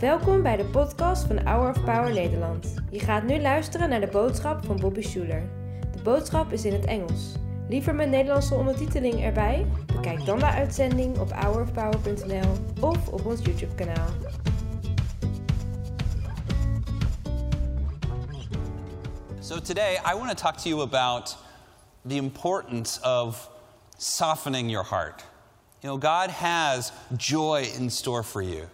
Welkom 0.00 0.42
bij 0.42 0.56
de 0.56 0.64
podcast 0.64 1.26
van 1.26 1.46
Hour 1.46 1.70
of 1.70 1.84
Power 1.84 2.12
Nederland. 2.12 2.74
Je 2.90 2.98
gaat 2.98 3.22
nu 3.22 3.40
luisteren 3.40 3.88
naar 3.88 4.00
de 4.00 4.06
boodschap 4.06 4.64
van 4.64 4.76
Bobby 4.76 5.02
Schuler. 5.02 5.48
De 5.92 6.02
boodschap 6.02 6.52
is 6.52 6.64
in 6.64 6.72
het 6.72 6.84
Engels. 6.84 7.32
Liever 7.68 7.94
met 7.94 8.08
Nederlandse 8.08 8.54
ondertiteling 8.54 9.22
erbij? 9.22 9.66
Bekijk 9.86 10.24
dan 10.24 10.38
de 10.38 10.46
uitzending 10.46 11.18
op 11.18 11.32
hourofpower.nl 11.32 12.52
of 12.80 13.08
op 13.08 13.26
ons 13.26 13.40
YouTube 13.42 13.74
kanaal. 13.74 14.08
So 19.40 19.60
today 19.60 20.00
I 20.12 20.14
want 20.14 20.28
to 20.28 20.34
talk 20.34 20.56
to 20.56 20.68
you 20.68 20.82
about 20.82 21.36
the 22.06 22.14
importance 22.14 23.00
of 23.02 23.50
softening 23.96 24.70
your 24.70 24.86
heart. 24.88 25.29
You 25.82 25.88
know, 25.88 25.96
God 25.96 26.30
has 26.30 26.92
joy 27.16 27.70
in 27.76 27.88
store 27.90 28.22
for 28.22 28.42
you. 28.42 28.68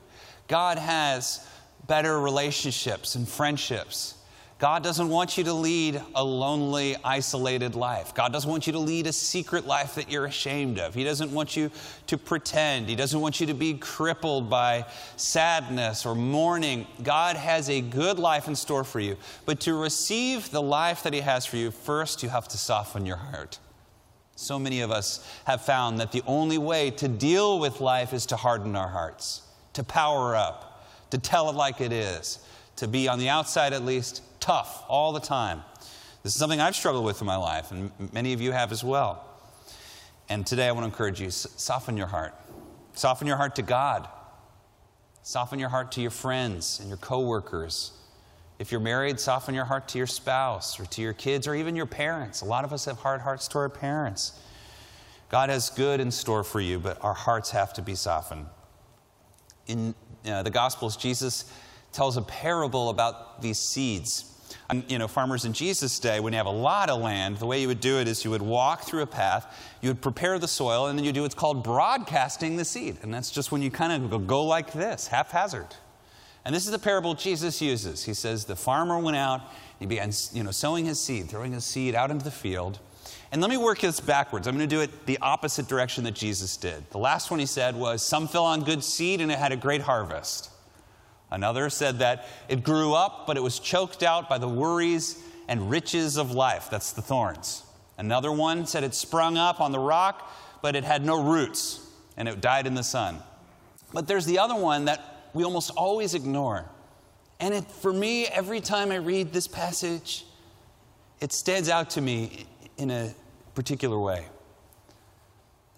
God 0.49 0.79
has 0.79 1.47
better 1.87 2.21
relationships 2.21 3.15
and 3.15 3.29
friendships. 3.29 4.15
God 4.59 4.83
doesn't 4.83 5.11
want 5.11 5.37
you 5.37 5.45
to 5.45 5.53
lead 5.53 6.01
a 6.15 6.25
lonely, 6.25 6.97
isolated 7.05 7.75
life. 7.75 8.15
God 8.15 8.33
doesn't 8.33 8.51
want 8.51 8.67
you 8.67 8.73
to 8.73 8.79
lead 8.79 9.07
a 9.07 9.13
secret 9.13 9.67
life 9.67 9.97
that 9.97 10.11
you're 10.11 10.25
ashamed 10.25 10.79
of. 10.79 10.95
He 10.95 11.05
doesn't 11.05 11.31
want 11.31 11.57
you 11.57 11.71
to 12.07 12.17
pretend. 12.17 12.89
He 12.89 12.97
doesn't 12.97 13.21
want 13.21 13.39
you 13.39 13.47
to 13.49 13.55
be 13.55 13.75
crippled 13.75 14.49
by 14.49 14.87
sadness 15.17 16.07
or 16.07 16.15
mourning. 16.15 16.87
God 17.03 17.37
has 17.37 17.69
a 17.69 17.83
good 17.83 18.19
life 18.19 18.49
in 18.49 18.57
store 18.57 18.83
for 18.83 18.99
you. 18.99 19.19
But 19.45 19.61
to 19.61 19.75
receive 19.75 20.51
the 20.51 20.63
life 20.63 21.03
that 21.03 21.13
He 21.13 21.21
has 21.21 21.45
for 21.45 21.59
you, 21.59 21.71
first 21.71 22.23
you 22.23 22.31
have 22.31 22.49
to 22.49 22.57
soften 22.57 23.05
your 23.05 23.19
heart. 23.19 23.59
So 24.37 24.59
many 24.59 24.83
of 24.83 24.91
us 24.91 25.27
have 25.45 25.63
found 25.63 25.99
that 25.99 26.13
the 26.13 26.23
only 26.27 26.59
way 26.59 26.91
to 26.93 27.09
deal 27.09 27.59
with 27.59 27.81
life 27.81 28.13
is 28.13 28.27
to 28.27 28.37
harden 28.37 28.77
our 28.77 28.89
hearts, 28.89 29.43
to 29.73 29.83
power 29.83 30.37
up, 30.37 30.87
to 31.11 31.19
tell 31.19 31.49
it 31.49 31.57
like 31.57 31.81
it 31.81 31.93
is, 31.93 32.39
to 32.77 32.87
be 32.87 33.09
on 33.09 33.19
the 33.19 33.31
outside 33.31 33.73
at 33.73 33.83
least 33.83 34.23
tough 34.39 34.85
all 34.89 35.13
the 35.13 35.21
time. 35.21 35.63
This 36.23 36.35
is 36.35 36.39
something 36.39 36.61
I've 36.61 36.77
struggled 36.77 37.05
with 37.05 37.21
in 37.21 37.27
my 37.27 37.37
life, 37.37 37.71
and 37.71 37.91
many 38.13 38.35
of 38.35 38.41
you 38.41 38.53
have 38.53 38.73
as 38.73 38.85
well. 38.85 39.25
And 40.29 40.47
today 40.47 40.69
I 40.69 40.73
want 40.73 40.83
to 40.85 40.89
encourage 40.89 41.21
you 41.21 41.31
soften 41.31 41.97
your 41.97 42.09
heart. 42.09 42.35
Soften 42.95 43.27
your 43.27 43.37
heart 43.37 43.57
to 43.57 43.63
God. 43.63 44.09
Soften 45.23 45.59
your 45.59 45.69
heart 45.71 45.93
to 45.93 46.03
your 46.03 46.11
friends 46.11 46.79
and 46.81 46.89
your 46.89 46.99
coworkers. 46.99 47.93
If 48.59 48.73
you're 48.73 48.81
married, 48.81 49.21
soften 49.21 49.55
your 49.55 49.67
heart 49.67 49.89
to 49.89 49.99
your 49.99 50.07
spouse 50.07 50.81
or 50.81 50.87
to 50.87 51.03
your 51.03 51.13
kids 51.13 51.47
or 51.47 51.55
even 51.55 51.77
your 51.77 51.87
parents. 51.87 52.41
A 52.41 52.47
lot 52.47 52.65
of 52.65 52.73
us 52.73 52.87
have 52.87 52.99
hard 52.99 53.21
hearts 53.21 53.49
to 53.49 53.59
our 53.59 53.69
parents. 53.69 54.41
God 55.29 55.51
has 55.51 55.71
good 55.71 56.01
in 56.01 56.11
store 56.11 56.45
for 56.45 56.61
you, 56.61 56.79
but 56.79 57.03
our 57.05 57.15
hearts 57.15 57.51
have 57.51 57.73
to 57.75 57.83
be 57.83 57.95
softened. 57.95 58.47
In 59.67 59.95
uh, 60.25 60.43
the 60.43 60.51
Gospels, 60.51 60.97
Jesus 60.97 61.53
tells 61.93 62.17
a 62.17 62.23
parable 62.23 62.89
about 62.89 63.43
these 63.43 63.59
seeds. 63.59 64.33
You 64.89 64.99
know, 64.99 65.09
farmers 65.09 65.45
in 65.45 65.53
Jesus' 65.53 65.99
day, 65.99 66.19
when 66.21 66.33
you 66.33 66.37
have 66.39 66.47
a 66.47 66.51
lot 66.51 66.89
of 66.89 67.01
land, 67.01 67.39
the 67.39 67.47
way 67.47 67.61
you 67.61 67.69
would 67.69 67.81
do 67.81 67.99
it 67.99 68.09
is 68.09 68.25
you 68.25 68.31
would 68.31 68.43
walk 68.43 68.83
through 68.83 69.03
a 69.03 69.07
path, 69.07 69.47
you 69.81 69.91
would 69.91 70.01
prepare 70.01 70.39
the 70.39 70.49
soil, 70.49 70.87
and 70.87 70.99
then 70.99 71.05
you 71.05 71.13
do 71.13 71.23
what's 71.23 71.35
called 71.35 71.63
broadcasting 71.63 72.57
the 72.57 72.65
seed. 72.65 72.97
And 73.03 73.13
that's 73.13 73.31
just 73.31 73.53
when 73.53 73.63
you 73.63 73.71
kind 73.71 74.13
of 74.13 74.27
go 74.27 74.45
like 74.45 74.73
this, 74.73 75.09
haphazard. 75.09 75.75
And 76.47 76.55
this 76.55 76.65
is 76.65 76.71
the 76.71 76.79
parable 76.79 77.15
Jesus 77.15 77.61
uses. 77.61 78.05
He 78.05 78.15
says 78.15 78.45
the 78.45 78.55
farmer 78.55 79.01
went 79.01 79.17
out, 79.17 79.41
he 79.81 79.85
began 79.85 80.13
you 80.33 80.45
know, 80.45 80.53
sowing 80.53 80.85
his 80.85 81.01
seed, 81.01 81.29
throwing 81.29 81.53
his 81.53 81.65
seed 81.65 81.97
out 81.97 82.13
into 82.13 82.25
the 82.25 82.31
field. 82.31 82.79
And 83.33 83.43
let 83.43 83.51
me 83.51 83.57
work 83.57 83.81
this 83.81 83.99
backwards. 83.99 84.47
I'm 84.47 84.57
going 84.57 84.69
to 84.69 84.73
do 84.73 84.81
it 84.81 85.07
the 85.07 85.19
opposite 85.19 85.67
direction 85.67 86.05
that 86.05 86.15
Jesus 86.15 86.57
did. 86.57 86.89
The 86.91 86.99
last 86.99 87.33
one 87.33 87.41
he 87.41 87.47
said 87.47 87.75
was, 87.75 88.01
Some 88.01 88.29
fell 88.29 88.45
on 88.45 88.63
good 88.63 88.85
seed 88.85 89.21
and 89.21 89.33
it 89.33 89.41
had 89.41 89.51
a 89.51 89.57
great 89.57 89.81
harvest. 89.81 90.51
Another 91.33 91.69
said 91.69 91.99
that 91.99 92.29
it 92.49 92.63
grew 92.63 92.95
up, 92.95 93.27
but 93.27 93.37
it 93.37 93.43
was 93.43 93.59
choked 93.59 94.05
out 94.05 94.29
by 94.29 94.39
the 94.39 94.49
worries 94.49 95.21
and 95.49 95.69
riches 95.69 96.17
of 96.17 96.31
life. 96.31 96.69
That's 96.71 96.93
the 96.93 97.03
thorns. 97.03 97.65
Another 97.99 98.31
one 98.31 98.67
said 98.67 98.85
it 98.85 98.95
sprung 98.95 99.37
up 99.37 99.61
on 99.61 99.73
the 99.73 99.81
rock, 99.81 100.33
but 100.63 100.77
it 100.77 100.85
had 100.85 101.05
no 101.05 101.21
roots, 101.21 101.85
and 102.17 102.29
it 102.29 102.41
died 102.41 102.69
in 102.69 102.75
the 102.75 102.85
sun. 102.85 103.19
But 103.93 104.07
there's 104.07 104.27
the 104.27 104.39
other 104.39 104.55
one 104.55 104.85
that 104.85 105.16
we 105.37 105.45
almost 105.45 105.71
always 105.77 106.15
ignore. 106.15 106.65
And 107.39 107.53
it, 107.53 107.71
for 107.71 107.93
me, 107.93 108.27
every 108.27 108.61
time 108.61 108.91
I 108.91 108.97
read 108.97 109.35
this 109.35 109.47
passage, 109.47 110.25
it 111.21 111.31
stands 111.31 111.69
out 111.69 111.91
to 111.91 112.01
me 112.01 112.47
in 112.79 112.91
a 112.91 113.15
particular 113.55 113.99
way. 113.99 114.27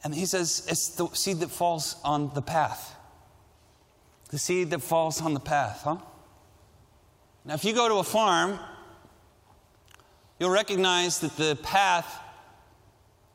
And 0.04 0.14
he 0.14 0.26
says, 0.26 0.64
it's 0.68 0.90
the 0.90 1.08
seed 1.08 1.40
that 1.40 1.50
falls 1.50 1.96
on 2.04 2.30
the 2.34 2.40
path. 2.40 2.94
The 4.30 4.38
seed 4.38 4.70
that 4.70 4.80
falls 4.80 5.20
on 5.20 5.34
the 5.34 5.40
path, 5.40 5.80
huh? 5.82 5.96
Now, 7.44 7.54
if 7.54 7.64
you 7.64 7.74
go 7.74 7.88
to 7.88 7.96
a 7.96 8.04
farm, 8.04 8.60
you'll 10.38 10.50
recognize 10.50 11.18
that 11.18 11.36
the 11.36 11.58
path 11.64 12.20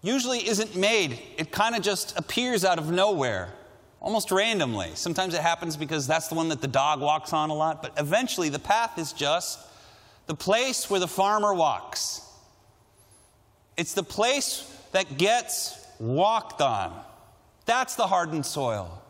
usually 0.01 0.47
isn't 0.47 0.75
made. 0.77 1.19
It 1.37 1.51
kind 1.51 1.75
of 1.75 1.81
just 1.81 2.17
appears 2.17 2.63
out 2.63 2.79
of 2.79 2.89
nowhere, 2.89 3.49
almost 4.03 4.31
randomly. 4.31 4.91
Sometimes 4.93 5.33
it 5.33 5.41
happens 5.41 5.77
because 5.77 6.05
that's 6.05 6.27
the 6.27 6.35
one 6.35 6.49
that 6.49 6.61
the 6.61 6.67
dog 6.67 6.99
walks 6.99 7.33
on 7.33 7.49
a 7.49 7.53
lot, 7.55 7.81
but 7.81 7.93
eventually 7.97 8.49
the 8.49 8.59
path 8.59 8.99
is 8.99 9.13
just 9.13 9.59
the 10.27 10.35
place 10.35 10.89
where 10.89 10.99
the 10.99 11.07
farmer 11.07 11.53
walks. 11.53 12.21
It's 13.77 13.93
the 13.93 14.03
place 14.03 14.69
that 14.91 15.17
gets 15.17 15.79
walked 15.99 16.61
on. 16.61 17.01
That's 17.65 17.95
the 17.95 18.05
hardened 18.05 18.45
soil. 18.45 19.01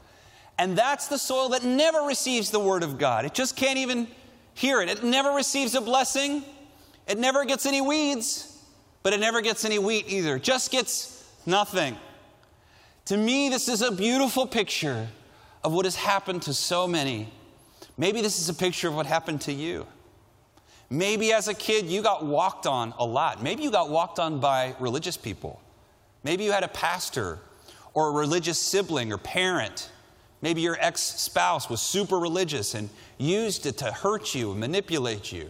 And 0.59 0.77
that's 0.77 1.07
the 1.07 1.17
soil 1.17 1.49
that 1.49 1.63
never 1.63 2.01
receives 2.01 2.51
the 2.51 2.59
word 2.59 2.83
of 2.83 2.99
God. 2.99 3.25
It 3.25 3.33
just 3.33 3.57
can't 3.57 3.79
even 3.79 4.07
hear 4.53 4.79
it. 4.79 4.89
It 4.89 5.03
never 5.03 5.31
receives 5.31 5.73
a 5.73 5.81
blessing. 5.81 6.43
It 7.07 7.17
never 7.17 7.43
gets 7.45 7.65
any 7.65 7.81
weeds, 7.81 8.63
but 9.01 9.11
it 9.11 9.19
never 9.19 9.41
gets 9.41 9.65
any 9.65 9.79
wheat 9.79 10.05
either. 10.07 10.35
It 10.35 10.43
just 10.43 10.71
gets 10.71 11.27
nothing. 11.47 11.97
To 13.05 13.17
me, 13.17 13.49
this 13.49 13.67
is 13.67 13.81
a 13.81 13.91
beautiful 13.91 14.47
picture 14.47 15.07
of 15.63 15.73
what 15.73 15.85
has 15.85 15.95
happened 15.95 16.43
to 16.43 16.53
so 16.53 16.87
many. 16.87 17.31
Maybe 17.97 18.21
this 18.21 18.39
is 18.39 18.49
a 18.49 18.53
picture 18.53 18.87
of 18.87 18.95
what 18.95 19.05
happened 19.05 19.41
to 19.41 19.53
you. 19.53 19.85
Maybe 20.89 21.33
as 21.33 21.47
a 21.47 21.53
kid, 21.53 21.85
you 21.85 22.01
got 22.01 22.25
walked 22.25 22.65
on 22.67 22.93
a 22.97 23.05
lot. 23.05 23.41
Maybe 23.41 23.63
you 23.63 23.71
got 23.71 23.89
walked 23.89 24.19
on 24.19 24.39
by 24.39 24.75
religious 24.79 25.17
people. 25.17 25.61
Maybe 26.23 26.43
you 26.43 26.51
had 26.51 26.63
a 26.63 26.67
pastor 26.67 27.39
or 27.93 28.09
a 28.09 28.11
religious 28.11 28.59
sibling 28.59 29.11
or 29.11 29.17
parent 29.17 29.89
Maybe 30.43 30.59
your 30.59 30.77
ex 30.81 31.01
spouse 31.01 31.69
was 31.69 31.81
super 31.81 32.19
religious 32.19 32.75
and 32.75 32.89
used 33.17 33.65
it 33.65 33.77
to 33.77 33.93
hurt 33.93 34.35
you 34.35 34.51
and 34.51 34.59
manipulate 34.59 35.31
you. 35.31 35.49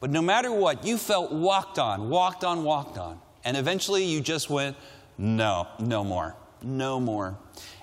But 0.00 0.10
no 0.10 0.20
matter 0.20 0.50
what, 0.50 0.84
you 0.84 0.98
felt 0.98 1.30
walked 1.30 1.78
on, 1.78 2.10
walked 2.10 2.42
on, 2.42 2.64
walked 2.64 2.98
on. 2.98 3.20
And 3.44 3.56
eventually 3.56 4.04
you 4.04 4.20
just 4.20 4.50
went, 4.50 4.76
no, 5.18 5.68
no 5.78 6.02
more, 6.02 6.34
no 6.64 7.00
more. 7.00 7.36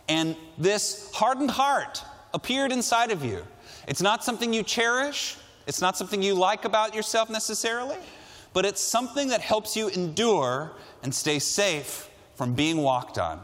And 0.08 0.36
this 0.58 1.12
hardened 1.14 1.52
heart 1.52 2.04
appeared 2.34 2.72
inside 2.72 3.12
of 3.12 3.24
you. 3.24 3.46
It's 3.88 4.02
not 4.02 4.24
something 4.24 4.54
you 4.54 4.64
cherish, 4.64 5.38
it's 5.68 5.82
not 5.82 5.98
something 5.98 6.22
you 6.22 6.34
like 6.34 6.66
about 6.66 6.96
yourself 6.96 7.30
necessarily, 7.30 7.98
but 8.54 8.66
it's 8.66 8.82
something 8.82 9.30
that 9.30 9.42
helps 9.42 9.76
you 9.76 9.88
endure 9.90 10.72
and 11.04 11.14
stay 11.14 11.40
safe 11.40 12.10
from 12.36 12.54
being 12.54 12.78
walked 12.78 13.18
on. 13.18 13.42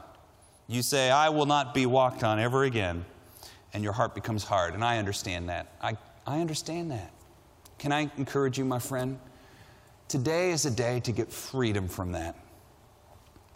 You 0.67 0.81
say, 0.81 1.09
I 1.09 1.29
will 1.29 1.45
not 1.45 1.73
be 1.73 1.85
walked 1.85 2.23
on 2.23 2.39
ever 2.39 2.63
again, 2.63 3.05
and 3.73 3.83
your 3.83 3.93
heart 3.93 4.13
becomes 4.13 4.43
hard. 4.43 4.73
And 4.73 4.83
I 4.83 4.97
understand 4.97 5.49
that. 5.49 5.71
I, 5.81 5.97
I 6.25 6.41
understand 6.41 6.91
that. 6.91 7.11
Can 7.77 7.91
I 7.91 8.11
encourage 8.17 8.57
you, 8.57 8.65
my 8.65 8.79
friend? 8.79 9.19
Today 10.07 10.51
is 10.51 10.65
a 10.65 10.71
day 10.71 10.99
to 11.01 11.11
get 11.11 11.31
freedom 11.31 11.87
from 11.87 12.13
that. 12.13 12.35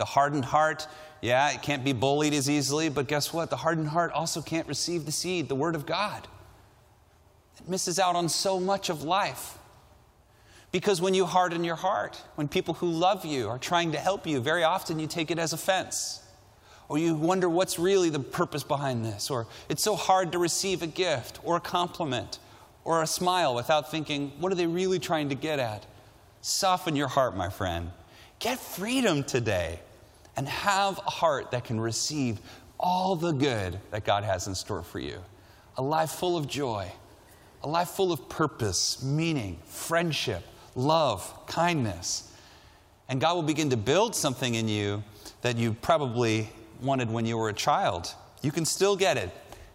The 0.02 0.06
hardened 0.06 0.46
heart, 0.46 0.88
yeah, 1.22 1.52
it 1.52 1.62
can't 1.62 1.84
be 1.84 1.94
bullied 1.94 2.34
as 2.34 2.50
easily, 2.50 2.90
but 2.90 3.08
guess 3.08 3.32
what? 3.32 3.52
The 3.52 3.56
hardened 3.58 3.90
heart 3.90 4.12
also 4.14 4.42
can't 4.42 4.68
receive 4.68 5.06
the 5.06 5.12
seed, 5.12 5.48
the 5.48 5.54
Word 5.54 5.76
of 5.76 5.86
God. 5.86 6.28
It 7.60 7.70
misses 7.70 8.00
out 8.00 8.16
on 8.16 8.28
so 8.28 8.60
much 8.60 8.90
of 8.90 9.04
life. 9.04 9.60
Because 10.72 11.00
when 11.04 11.14
you 11.14 11.28
harden 11.28 11.64
your 11.64 11.76
heart, 11.76 12.20
when 12.34 12.48
people 12.48 12.74
who 12.74 12.90
love 12.90 13.26
you 13.26 13.48
are 13.48 13.60
trying 13.60 13.92
to 13.92 14.00
help 14.00 14.26
you, 14.26 14.40
very 14.40 14.64
often 14.64 14.98
you 14.98 15.06
take 15.06 15.30
it 15.30 15.38
as 15.38 15.54
offense 15.54 16.24
or 16.90 16.98
you 16.98 17.14
wonder 17.14 17.48
what's 17.48 17.78
really 17.78 18.10
the 18.10 18.20
purpose 18.20 18.64
behind 18.64 19.06
this, 19.06 19.30
or 19.30 19.46
it's 19.70 19.84
so 19.84 19.96
hard 19.96 20.32
to 20.32 20.40
receive 20.40 20.82
a 20.82 20.88
gift 20.88 21.40
or 21.44 21.58
a 21.58 21.62
compliment 21.62 22.40
or 22.86 23.04
a 23.04 23.08
smile 23.08 23.54
without 23.54 23.92
thinking, 23.92 24.32
what 24.40 24.52
are 24.52 24.56
they 24.56 24.66
really 24.66 24.98
trying 24.98 25.30
to 25.30 25.36
get 25.36 25.60
at? 25.60 25.86
Soften 26.42 26.96
your 26.96 27.08
heart, 27.08 27.38
my 27.38 27.50
friend. 27.50 27.92
Get 28.40 28.58
freedom 28.58 29.24
today 29.24 29.80
and 30.38 30.48
have 30.48 30.98
a 31.00 31.10
heart 31.10 31.52
that 31.52 31.64
can 31.64 31.80
receive 31.80 32.40
all 32.80 33.16
the 33.16 33.32
good 33.32 33.80
that 33.92 34.06
God 34.06 34.24
has 34.24 34.48
in 34.48 34.56
store 34.56 34.84
for 34.84 35.00
you. 35.00 35.20
A 35.78 35.82
life 35.82 36.12
full 36.12 36.38
of 36.38 36.48
joy, 36.48 36.92
a 37.64 37.68
life 37.68 37.90
full 37.90 38.12
of 38.12 38.28
purpose, 38.30 39.04
meaning, 39.04 39.60
friendship, 39.66 40.44
love, 40.76 41.46
kindness. 41.48 42.34
And 43.08 43.22
God 43.22 43.36
will 43.36 43.44
begin 43.44 43.70
to 43.70 43.78
build 43.78 44.16
something 44.16 44.56
in 44.56 44.68
you 44.68 45.04
that 45.42 45.58
you 45.58 45.74
probably 45.74 46.50
wanted 46.82 47.10
when 47.10 47.26
you 47.26 47.38
were 47.38 47.50
a 47.50 47.54
child. 47.54 48.14
You 48.42 48.52
can 48.52 48.66
still 48.66 48.96
get 48.96 49.18
it. 49.18 49.30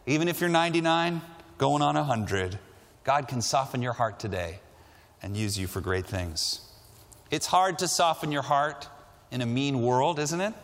Even 0.06 0.28
if 0.28 0.40
you're 0.40 0.50
99, 0.50 1.20
going 1.58 1.82
on 1.82 1.94
100, 1.94 2.58
God 3.04 3.28
can 3.28 3.40
soften 3.40 3.82
your 3.82 3.92
heart 3.92 4.18
today 4.18 4.60
and 5.22 5.36
use 5.36 5.58
you 5.58 5.66
for 5.66 5.80
great 5.80 6.06
things. 6.06 6.60
It's 7.30 7.46
hard 7.46 7.78
to 7.80 7.88
soften 7.88 8.30
your 8.32 8.42
heart 8.42 8.88
in 9.36 9.42
a 9.42 9.46
mean 9.46 9.82
world, 9.82 10.18
isn't 10.18 10.40
it? 10.40 10.54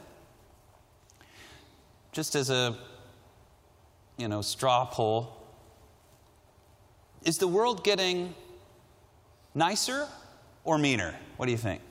Just 2.11 2.35
as 2.35 2.49
a 2.49 2.75
you 4.17 4.29
know, 4.29 4.41
straw 4.41 4.87
poll. 4.87 5.37
Is 7.23 7.37
the 7.37 7.47
world 7.47 7.85
getting 7.85 8.35
nicer 9.55 10.09
or 10.65 10.79
meaner? 10.79 11.15
What 11.37 11.47
do 11.47 11.53
you 11.53 11.59
think? 11.59 11.83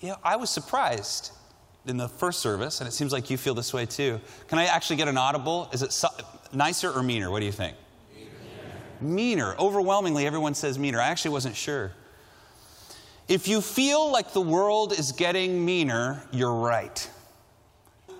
Yeah, 0.00 0.16
I 0.24 0.34
was 0.34 0.50
surprised 0.50 1.30
in 1.86 1.96
the 1.96 2.08
first 2.08 2.40
service, 2.40 2.80
and 2.80 2.88
it 2.88 2.92
seems 2.92 3.12
like 3.12 3.30
you 3.30 3.36
feel 3.36 3.54
this 3.54 3.72
way 3.72 3.86
too. 3.86 4.20
Can 4.48 4.58
I 4.58 4.64
actually 4.64 4.96
get 4.96 5.06
an 5.06 5.16
audible? 5.16 5.68
Is 5.72 5.82
it 5.82 5.92
so, 5.92 6.08
nicer 6.52 6.90
or 6.90 7.04
meaner? 7.04 7.30
What 7.30 7.38
do 7.38 7.46
you 7.46 7.52
think? 7.52 7.76
Meaner. 9.00 9.14
meaner. 9.14 9.56
Overwhelmingly, 9.60 10.26
everyone 10.26 10.54
says 10.54 10.76
meaner. 10.76 11.00
I 11.00 11.06
actually 11.06 11.30
wasn't 11.30 11.54
sure. 11.54 11.92
If 13.28 13.48
you 13.48 13.60
feel 13.60 14.10
like 14.10 14.32
the 14.32 14.40
world 14.40 14.92
is 14.92 15.12
getting 15.12 15.64
meaner, 15.64 16.22
you're 16.30 16.54
right. 16.54 17.08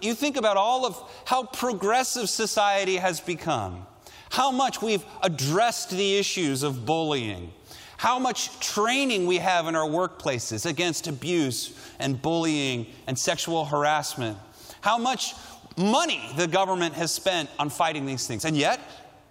You 0.01 0.15
think 0.15 0.37
about 0.37 0.57
all 0.57 0.87
of 0.87 0.99
how 1.27 1.45
progressive 1.45 2.31
society 2.31 2.97
has 2.97 3.21
become, 3.21 3.87
how 4.31 4.51
much 4.51 4.81
we've 4.81 5.05
addressed 5.23 5.91
the 5.91 6.17
issues 6.17 6.63
of 6.63 6.87
bullying, 6.87 7.53
how 7.99 8.19
much 8.19 8.59
training 8.61 9.27
we 9.27 9.39
have 9.39 9.67
in 9.67 9.77
our 9.77 9.89
workplaces 9.89 10.65
against 10.67 11.07
abuse 11.07 11.79
and 11.99 12.21
bullying 12.21 12.87
and 13.07 13.19
sexual 13.19 13.67
harassment, 13.67 14.39
how 14.81 14.97
much 14.97 15.35
money 15.77 16.21
the 16.37 16.47
government 16.47 16.95
has 16.95 17.13
spent 17.13 17.51
on 17.59 17.69
fighting 17.69 18.07
these 18.07 18.27
things. 18.27 18.45
And 18.45 18.57
yet, 18.57 18.81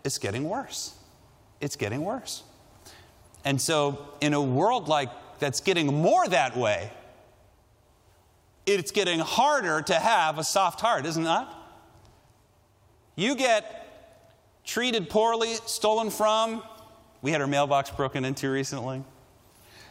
it's 0.03 0.17
getting 0.17 0.43
worse. 0.43 0.93
It's 1.61 1.75
getting 1.75 2.03
worse. 2.03 2.43
And 3.45 3.59
so, 3.59 4.07
in 4.21 4.33
a 4.33 4.41
world 4.41 4.87
like 4.87 5.09
that's 5.39 5.59
getting 5.59 6.01
more 6.01 6.27
that 6.27 6.55
way, 6.55 6.89
it's 8.65 8.91
getting 8.91 9.19
harder 9.19 9.81
to 9.81 9.93
have 9.95 10.37
a 10.39 10.43
soft 10.43 10.79
heart, 10.79 11.05
isn't 11.05 11.25
it? 11.25 11.47
You 13.15 13.35
get 13.35 13.83
treated 14.63 15.09
poorly, 15.09 15.55
stolen 15.65 16.09
from. 16.09 16.63
We 17.21 17.31
had 17.31 17.41
our 17.41 17.47
mailbox 17.47 17.89
broken 17.89 18.25
into 18.25 18.49
recently. 18.49 19.03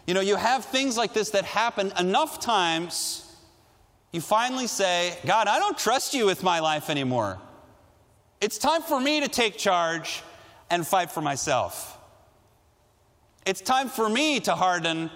You 0.07 0.15
know, 0.15 0.21
you 0.21 0.37
have 0.37 0.65
things 0.65 0.97
like 0.97 1.13
this 1.13 1.31
that 1.31 1.45
happen 1.45 1.93
enough 1.99 2.41
times, 2.41 3.33
you 4.11 4.21
finally 4.21 4.67
say, 4.67 5.17
God, 5.25 5.47
I 5.47 5.59
don't 5.59 5.79
trust 5.79 6.13
you 6.13 6.27
with 6.27 6.43
my 6.43 6.59
life 6.61 6.91
anymore. 6.91 7.39
It's 8.41 8.59
time 8.59 8.83
for 8.83 9.01
me 9.01 9.21
to 9.21 9.29
take 9.29 9.57
charge 9.57 10.23
and 10.69 10.87
fight 10.87 11.11
for 11.11 11.21
myself. 11.21 11.99
It's 13.47 13.61
time 13.61 13.89
for 13.89 14.09
me 14.09 14.41
to 14.41 14.55
harden 14.55 15.11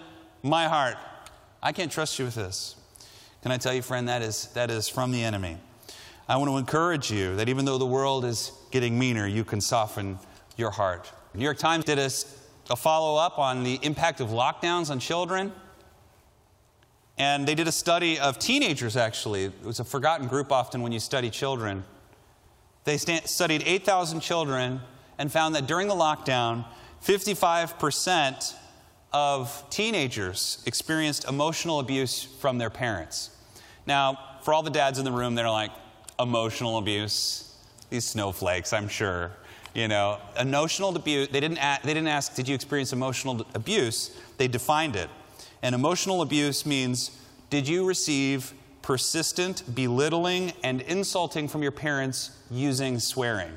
my 0.48 0.68
heart. 0.68 0.96
I 1.62 1.72
can't 1.72 1.90
trust 1.90 2.18
you 2.18 2.24
with 2.24 2.34
this. 2.34 2.76
Can 3.42 3.52
I 3.52 3.58
tell 3.58 3.74
you, 3.74 3.82
friend, 3.82 4.08
that 4.08 4.22
is, 4.22 4.46
that 4.54 4.70
is 4.70 4.88
from 4.88 5.12
the 5.12 5.22
enemy. 5.22 5.58
I 6.28 6.36
want 6.36 6.50
to 6.50 6.56
encourage 6.56 7.10
you 7.10 7.36
that 7.36 7.48
even 7.48 7.64
though 7.64 7.78
the 7.78 7.86
world 7.86 8.24
is 8.24 8.52
getting 8.70 8.98
meaner, 8.98 9.26
you 9.26 9.44
can 9.44 9.60
soften 9.60 10.18
your 10.56 10.70
heart. 10.70 11.10
New 11.34 11.44
York 11.44 11.58
Times 11.58 11.84
did 11.84 11.98
a, 11.98 12.10
a 12.70 12.76
follow 12.76 13.16
up 13.20 13.38
on 13.38 13.62
the 13.62 13.78
impact 13.82 14.20
of 14.20 14.30
lockdowns 14.30 14.90
on 14.90 14.98
children. 14.98 15.52
And 17.18 17.46
they 17.46 17.54
did 17.54 17.68
a 17.68 17.72
study 17.72 18.18
of 18.18 18.38
teenagers, 18.38 18.96
actually. 18.96 19.44
It 19.44 19.64
was 19.64 19.80
a 19.80 19.84
forgotten 19.84 20.26
group 20.26 20.52
often 20.52 20.82
when 20.82 20.92
you 20.92 21.00
study 21.00 21.30
children. 21.30 21.84
They 22.84 22.98
st- 22.98 23.28
studied 23.28 23.62
8,000 23.64 24.20
children 24.20 24.80
and 25.18 25.32
found 25.32 25.54
that 25.54 25.66
during 25.66 25.88
the 25.88 25.94
lockdown, 25.94 26.66
55% 27.04 28.54
of 29.16 29.64
teenagers 29.70 30.62
experienced 30.66 31.26
emotional 31.26 31.80
abuse 31.80 32.22
from 32.22 32.58
their 32.58 32.68
parents. 32.68 33.30
Now, 33.86 34.18
for 34.42 34.52
all 34.52 34.62
the 34.62 34.68
dads 34.68 34.98
in 34.98 35.06
the 35.06 35.10
room, 35.10 35.34
they're 35.34 35.48
like, 35.48 35.70
emotional 36.20 36.76
abuse, 36.76 37.56
these 37.88 38.04
snowflakes, 38.04 38.74
I'm 38.74 38.88
sure. 38.88 39.32
You 39.72 39.88
know, 39.88 40.18
emotional 40.38 40.94
abuse, 40.94 41.28
they 41.28 41.40
didn't, 41.40 41.58
they 41.82 41.94
didn't 41.94 42.08
ask, 42.08 42.34
did 42.34 42.46
you 42.46 42.54
experience 42.54 42.92
emotional 42.92 43.46
abuse? 43.54 44.14
They 44.36 44.48
defined 44.48 44.96
it. 44.96 45.08
And 45.62 45.74
emotional 45.74 46.20
abuse 46.20 46.66
means, 46.66 47.10
did 47.48 47.66
you 47.66 47.86
receive 47.86 48.52
persistent 48.82 49.62
belittling 49.74 50.52
and 50.62 50.82
insulting 50.82 51.48
from 51.48 51.62
your 51.62 51.72
parents 51.72 52.32
using 52.50 52.98
swearing? 52.98 53.52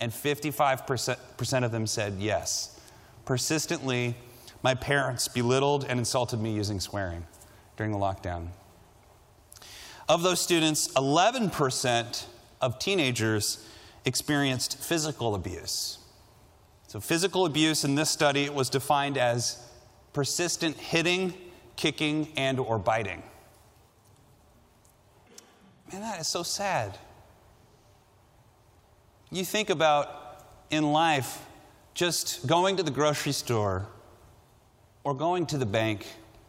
And 0.00 0.10
55% 0.10 1.64
of 1.64 1.70
them 1.70 1.86
said 1.86 2.14
yes. 2.18 2.80
Persistently, 3.24 4.16
my 4.62 4.74
parents 4.74 5.28
belittled 5.28 5.84
and 5.84 5.98
insulted 5.98 6.40
me 6.40 6.54
using 6.54 6.80
swearing 6.80 7.26
during 7.76 7.92
the 7.92 7.98
lockdown. 7.98 8.48
Of 10.08 10.22
those 10.22 10.40
students, 10.40 10.88
11% 10.94 12.26
of 12.60 12.78
teenagers 12.78 13.66
experienced 14.04 14.78
physical 14.78 15.34
abuse. 15.34 15.98
So, 16.86 17.00
physical 17.00 17.44
abuse 17.44 17.84
in 17.84 17.96
this 17.96 18.08
study 18.08 18.48
was 18.48 18.70
defined 18.70 19.18
as 19.18 19.60
persistent 20.12 20.76
hitting, 20.76 21.34
kicking, 21.74 22.28
and 22.36 22.60
or 22.60 22.78
biting. 22.78 23.22
Man, 25.92 26.00
that 26.02 26.20
is 26.20 26.28
so 26.28 26.42
sad. 26.42 26.96
You 29.30 29.44
think 29.44 29.70
about 29.70 30.44
in 30.70 30.92
life 30.92 31.44
just 31.94 32.46
going 32.46 32.76
to 32.76 32.82
the 32.82 32.90
grocery 32.90 33.32
store 33.32 33.88
or 35.06 35.14
going 35.14 35.46
to 35.46 35.56
the 35.56 35.64
bank, 35.64 36.06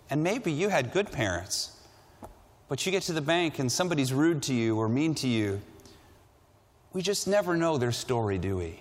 and 0.10 0.22
maybe 0.22 0.52
you 0.52 0.68
had 0.68 0.92
good 0.92 1.10
parents 1.10 1.78
but 2.68 2.86
you 2.86 2.92
get 2.92 3.04
to 3.04 3.14
the 3.14 3.22
bank 3.22 3.60
and 3.60 3.72
somebody's 3.72 4.12
rude 4.12 4.44
to 4.44 4.54
you 4.54 4.78
or 4.78 4.90
mean 4.90 5.16
to 5.16 5.28
you. 5.28 5.62
We 6.94 7.02
just 7.02 7.28
never 7.28 7.56
know 7.56 7.78
their 7.78 7.92
story, 7.92 8.38
do 8.38 8.58
we? 8.58 8.80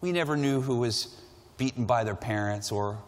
We 0.00 0.12
never 0.12 0.36
knew 0.36 0.60
who 0.60 0.78
was 0.78 1.20
beaten 1.58 1.84
by 1.84 2.04
their 2.04 2.16
parents 2.16 2.72
or 2.72 2.98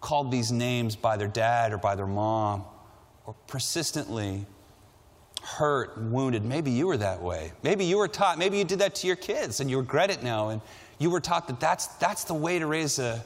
called 0.00 0.32
these 0.32 0.50
names 0.50 0.96
by 0.96 1.16
their 1.16 1.28
dad 1.28 1.72
or 1.72 1.78
by 1.78 1.94
their 1.94 2.06
mom 2.06 2.64
or 3.26 3.34
persistently 3.46 4.44
hurt 5.42 5.96
wounded. 5.98 6.44
Maybe 6.44 6.72
you 6.72 6.88
were 6.88 6.96
that 6.96 7.22
way. 7.22 7.52
Maybe 7.62 7.84
you 7.84 7.98
were 7.98 8.08
taught, 8.08 8.38
maybe 8.38 8.58
you 8.58 8.64
did 8.64 8.80
that 8.80 8.96
to 8.96 9.06
your 9.06 9.16
kids 9.16 9.60
and 9.60 9.70
you 9.70 9.78
regret 9.78 10.10
it 10.10 10.22
now. 10.22 10.48
And 10.48 10.60
you 10.98 11.10
were 11.10 11.20
taught 11.20 11.46
that 11.46 11.60
that's, 11.60 11.86
that's 11.86 12.24
the 12.24 12.34
way 12.34 12.58
to 12.58 12.66
raise 12.66 12.98
a, 12.98 13.22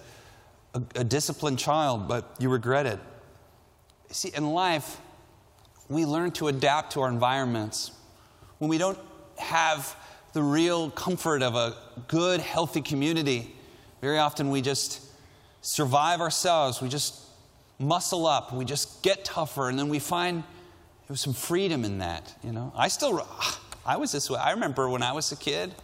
a, 0.75 0.83
a 0.97 1.05
disciplined 1.05 1.59
child, 1.59 2.09
but 2.09 2.35
you 2.39 2.49
regret 2.49 2.87
it. 2.87 2.99
See, 4.11 4.31
in 4.35 4.50
life, 4.50 4.99
we 5.89 6.05
learn 6.05 6.31
to 6.33 6.49
adapt 6.49 6.93
to 6.93 7.00
our 7.00 7.09
environments. 7.09 7.93
When 8.59 8.69
we 8.69 8.79
don't 8.79 8.99
have 9.39 9.97
the 10.33 10.43
real 10.43 10.91
comfort 10.91 11.43
of 11.43 11.55
a 11.55 11.77
good, 12.09 12.41
healthy 12.41 12.81
community, 12.81 13.55
very 14.00 14.19
often 14.19 14.50
we 14.50 14.62
just 14.62 15.00
survive 15.62 16.21
ourselves. 16.21 16.81
We 16.81 16.89
just 16.89 17.21
muscle 17.79 18.27
up. 18.27 18.53
We 18.53 18.65
just 18.65 19.03
get 19.03 19.25
tougher. 19.25 19.69
And 19.69 19.79
then 19.79 19.89
we 19.89 19.99
find 19.99 20.45
there's 21.09 21.21
some 21.21 21.35
freedom 21.35 21.85
in 21.85 21.99
that, 21.99 22.35
you 22.45 22.53
know. 22.53 22.73
I 22.77 22.89
still, 22.89 23.27
I 23.85 23.97
was 23.97 24.12
this 24.12 24.31
way. 24.31 24.39
I 24.39 24.53
remember 24.53 24.89
when 24.89 25.03
I 25.03 25.12
was 25.12 25.33
a 25.33 25.37
kid 25.37 25.75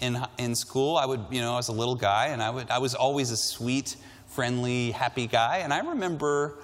in, 0.00 0.18
in 0.38 0.54
school, 0.54 0.96
I 0.96 1.06
would, 1.06 1.20
you 1.30 1.40
know, 1.40 1.52
I 1.52 1.56
was 1.56 1.68
a 1.68 1.72
little 1.72 1.94
guy 1.94 2.28
and 2.28 2.42
I, 2.42 2.50
would, 2.50 2.70
I 2.70 2.78
was 2.78 2.94
always 2.94 3.30
a 3.30 3.36
sweet, 3.36 3.96
friendly, 4.34 4.90
happy 4.90 5.28
guy. 5.28 5.58
And 5.58 5.72
I 5.72 5.78
remember 5.78 6.54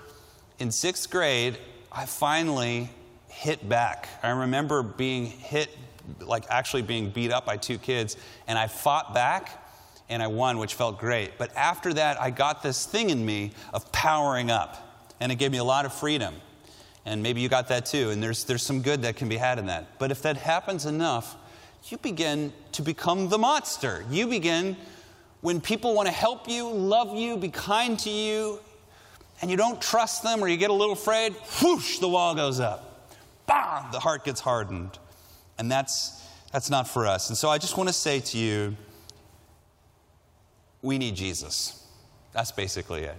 in 0.58 0.72
sixth 0.72 1.08
grade, 1.08 1.56
I 1.92 2.04
finally 2.04 2.90
hit 3.28 3.68
back. 3.68 4.08
I 4.24 4.30
remember 4.30 4.82
being 4.82 5.26
hit, 5.26 5.70
like 6.20 6.44
actually 6.50 6.82
being 6.82 7.10
beat 7.10 7.30
up 7.30 7.46
by 7.46 7.56
two 7.56 7.78
kids, 7.78 8.16
and 8.48 8.58
I 8.58 8.66
fought 8.66 9.14
back 9.14 9.64
and 10.08 10.20
I 10.20 10.26
won, 10.26 10.58
which 10.58 10.74
felt 10.74 10.98
great. 10.98 11.38
But 11.38 11.56
after 11.56 11.94
that, 11.94 12.20
I 12.20 12.30
got 12.30 12.64
this 12.64 12.84
thing 12.84 13.10
in 13.10 13.24
me 13.24 13.52
of 13.72 13.90
powering 13.92 14.50
up, 14.50 15.06
and 15.20 15.30
it 15.30 15.36
gave 15.36 15.52
me 15.52 15.58
a 15.58 15.64
lot 15.64 15.86
of 15.86 15.94
freedom. 15.94 16.34
And 17.06 17.22
maybe 17.22 17.40
you 17.40 17.48
got 17.48 17.68
that 17.68 17.86
too, 17.86 18.10
and 18.10 18.20
there's, 18.20 18.44
there's 18.44 18.64
some 18.64 18.82
good 18.82 19.02
that 19.02 19.14
can 19.14 19.28
be 19.28 19.36
had 19.36 19.60
in 19.60 19.66
that. 19.66 19.98
But 20.00 20.10
if 20.10 20.22
that 20.22 20.36
happens 20.36 20.86
enough, 20.86 21.36
you 21.84 21.98
begin 21.98 22.52
to 22.72 22.82
become 22.82 23.28
the 23.28 23.38
monster. 23.38 24.04
You 24.10 24.26
begin, 24.26 24.76
when 25.40 25.60
people 25.60 25.94
want 25.94 26.06
to 26.06 26.12
help 26.12 26.48
you, 26.48 26.68
love 26.68 27.16
you, 27.16 27.36
be 27.36 27.48
kind 27.48 27.98
to 28.00 28.10
you, 28.10 28.60
and 29.40 29.50
you 29.50 29.56
don't 29.56 29.80
trust 29.80 30.22
them 30.22 30.42
or 30.42 30.48
you 30.48 30.56
get 30.56 30.70
a 30.70 30.74
little 30.74 30.92
afraid, 30.92 31.34
whoosh, 31.62 31.98
the 31.98 32.08
wall 32.08 32.34
goes 32.34 32.60
up. 32.60 33.08
Bam, 33.46 33.90
the 33.90 34.00
heart 34.00 34.24
gets 34.24 34.40
hardened. 34.40 34.98
And 35.58 35.70
that's, 35.70 36.26
that's 36.52 36.70
not 36.70 36.86
for 36.86 37.06
us. 37.06 37.28
And 37.30 37.36
so 37.36 37.48
I 37.48 37.58
just 37.58 37.76
want 37.76 37.88
to 37.88 37.92
say 37.92 38.20
to 38.20 38.38
you, 38.38 38.76
we 40.82 40.98
need 40.98 41.16
Jesus. 41.16 41.86
That's 42.32 42.52
basically 42.52 43.04
it. 43.04 43.16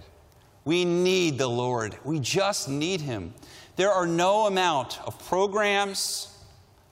We 0.64 0.84
need 0.84 1.38
the 1.38 1.48
Lord. 1.48 1.96
We 2.04 2.20
just 2.20 2.68
need 2.68 3.00
Him. 3.00 3.34
There 3.76 3.90
are 3.90 4.06
no 4.06 4.46
amount 4.46 5.00
of 5.06 5.18
programs, 5.26 6.36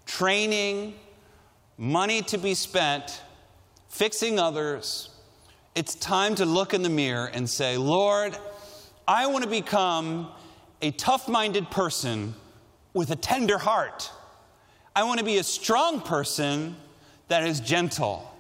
training, 0.07 0.95
money 1.79 2.23
to 2.23 2.39
be 2.39 2.55
spent 2.55 3.23
fixing 3.89 4.39
others, 4.39 5.10
it's 5.81 5.95
time 5.95 6.35
to 6.35 6.45
look 6.45 6.75
in 6.75 6.83
the 6.83 6.91
mirror 6.91 7.25
and 7.25 7.49
say, 7.49 7.79
Lord, 7.79 8.37
I 9.09 9.29
want 9.29 9.45
to 9.45 9.49
become 9.49 10.29
a 10.83 10.91
tough 10.91 11.27
minded 11.27 11.71
person 11.71 12.35
with 12.93 13.11
a 13.11 13.17
tender 13.17 13.57
heart. 13.57 14.11
I 14.95 15.05
want 15.05 15.21
to 15.21 15.25
be 15.25 15.39
a 15.39 15.43
strong 15.43 16.03
person 16.03 16.77
that 17.29 17.45
is 17.45 17.61
gentle. 17.61 18.31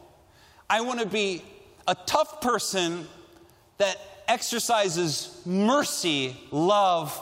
I 0.69 0.83
want 0.83 1.01
to 1.01 1.07
be 1.07 1.43
a 1.89 1.97
tough 2.05 2.43
person 2.43 3.09
that 3.79 3.97
exercises 4.29 5.41
mercy, 5.47 6.37
love, 6.51 7.19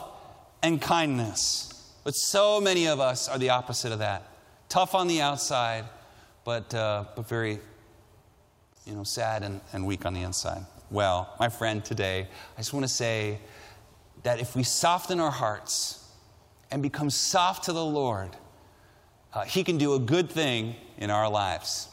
and 0.61 0.81
kindness. 0.81 1.93
But 2.03 2.13
so 2.13 2.59
many 2.59 2.89
of 2.89 2.99
us 2.99 3.29
are 3.29 3.37
the 3.37 3.51
opposite 3.51 3.93
of 3.93 3.99
that. 3.99 4.27
Tough 4.67 4.95
on 4.95 5.07
the 5.07 5.21
outside, 5.21 5.85
but, 6.43 6.73
uh, 6.73 7.05
but 7.15 7.25
very 7.29 7.61
you 8.89 8.95
know, 8.95 9.03
sad 9.03 9.43
and, 9.43 9.61
and 9.71 9.85
weak 9.85 10.05
on 10.05 10.13
the 10.13 10.21
inside. 10.21 10.65
Well, 10.89 11.33
my 11.39 11.49
friend, 11.49 11.85
today, 11.85 12.27
I 12.57 12.59
just 12.59 12.73
want 12.73 12.83
to 12.83 12.91
say 12.91 13.39
that 14.23 14.39
if 14.39 14.55
we 14.55 14.63
soften 14.63 15.19
our 15.19 15.31
hearts 15.31 16.11
and 16.71 16.81
become 16.81 17.09
soft 17.09 17.65
to 17.65 17.73
the 17.73 17.85
Lord, 17.85 18.31
uh, 19.33 19.43
He 19.43 19.63
can 19.63 19.77
do 19.77 19.93
a 19.93 19.99
good 19.99 20.29
thing 20.29 20.75
in 20.97 21.11
our 21.11 21.29
lives. 21.29 21.87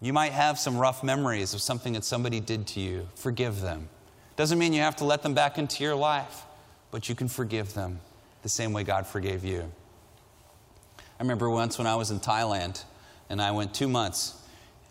You 0.00 0.12
might 0.12 0.32
have 0.32 0.58
some 0.58 0.76
rough 0.76 1.04
memories 1.04 1.54
of 1.54 1.62
something 1.62 1.92
that 1.92 2.04
somebody 2.04 2.40
did 2.40 2.66
to 2.68 2.80
you. 2.80 3.08
Forgive 3.14 3.60
them. 3.60 3.88
Doesn't 4.36 4.58
mean 4.58 4.72
you 4.72 4.82
have 4.82 4.96
to 4.96 5.04
let 5.04 5.22
them 5.22 5.32
back 5.32 5.56
into 5.56 5.84
your 5.84 5.94
life, 5.94 6.42
but 6.90 7.08
you 7.08 7.14
can 7.14 7.28
forgive 7.28 7.74
them 7.74 8.00
the 8.42 8.48
same 8.48 8.72
way 8.72 8.82
God 8.82 9.06
forgave 9.06 9.44
you. 9.44 9.70
I 10.98 11.22
remember 11.22 11.48
once 11.48 11.78
when 11.78 11.86
I 11.86 11.94
was 11.94 12.10
in 12.10 12.18
Thailand 12.18 12.82
and 13.30 13.40
I 13.40 13.52
went 13.52 13.72
two 13.72 13.88
months 13.88 14.34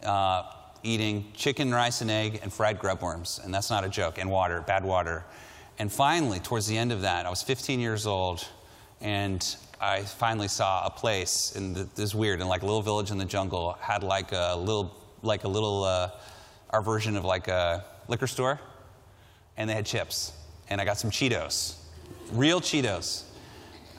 uh, 0.04 0.44
eating 0.84 1.32
chicken, 1.34 1.74
rice, 1.74 2.02
and 2.02 2.12
egg 2.12 2.40
and 2.44 2.52
fried 2.52 2.78
grub 2.78 3.02
worms, 3.02 3.40
and 3.44 3.54
that's 3.54 3.70
not 3.70 3.84
a 3.84 3.90
joke, 3.90 4.18
and 4.18 4.30
water, 4.30 4.62
bad 4.62 4.84
water. 4.84 5.24
And 5.80 5.92
finally, 5.92 6.40
towards 6.40 6.68
the 6.68 6.78
end 6.78 6.92
of 6.92 7.02
that, 7.02 7.25
I 7.25 7.30
was 7.30 7.42
15 7.42 7.80
years 7.80 8.06
old, 8.06 8.48
and 9.02 9.44
I 9.82 10.04
finally 10.04 10.48
saw 10.48 10.86
a 10.86 10.90
place, 10.90 11.54
and 11.56 11.75
this 11.75 12.00
is 12.00 12.16
weird, 12.16 12.42
in 12.42 12.48
like 12.48 12.62
a 12.62 12.66
little 12.66 12.82
village 12.82 13.12
in 13.12 13.18
the 13.18 13.25
jungle, 13.25 13.74
had 13.80 14.04
like 14.04 14.32
a 14.32 14.56
little, 14.56 14.96
like 15.24 15.46
a 15.46 15.48
little, 15.48 15.84
uh, 15.84 16.12
our 16.70 16.82
version 16.82 17.18
of 17.18 17.25
like 17.25 17.48
a 17.48 17.84
liquor 18.08 18.28
store, 18.28 18.60
and 19.58 19.70
they 19.70 19.74
had 19.74 19.86
chips, 19.86 20.34
and 20.70 20.80
I 20.80 20.86
got 20.86 20.98
some 20.98 21.12
Cheetos, 21.12 21.75
real 22.32 22.62
Cheetos. 22.62 23.24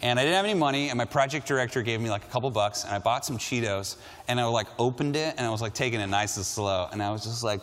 And 0.04 0.20
I 0.20 0.22
didn't 0.22 0.36
have 0.36 0.44
any 0.44 0.52
money, 0.52 0.90
and 0.90 0.98
my 0.98 1.06
project 1.06 1.48
director 1.48 1.80
gave 1.80 1.98
me 1.98 2.10
like 2.10 2.24
a 2.24 2.28
couple 2.28 2.50
bucks, 2.50 2.84
and 2.84 2.92
I 2.92 2.98
bought 2.98 3.24
some 3.24 3.38
Cheetos, 3.38 3.96
and 4.28 4.38
I 4.38 4.44
like 4.44 4.66
opened 4.78 5.16
it, 5.16 5.34
and 5.38 5.46
I 5.46 5.48
was 5.48 5.62
like 5.62 5.72
taking 5.72 5.98
it 5.98 6.08
nice 6.08 6.36
and 6.36 6.44
slow, 6.44 6.88
and 6.92 7.02
I 7.02 7.10
was 7.10 7.24
just 7.24 7.42
like, 7.42 7.62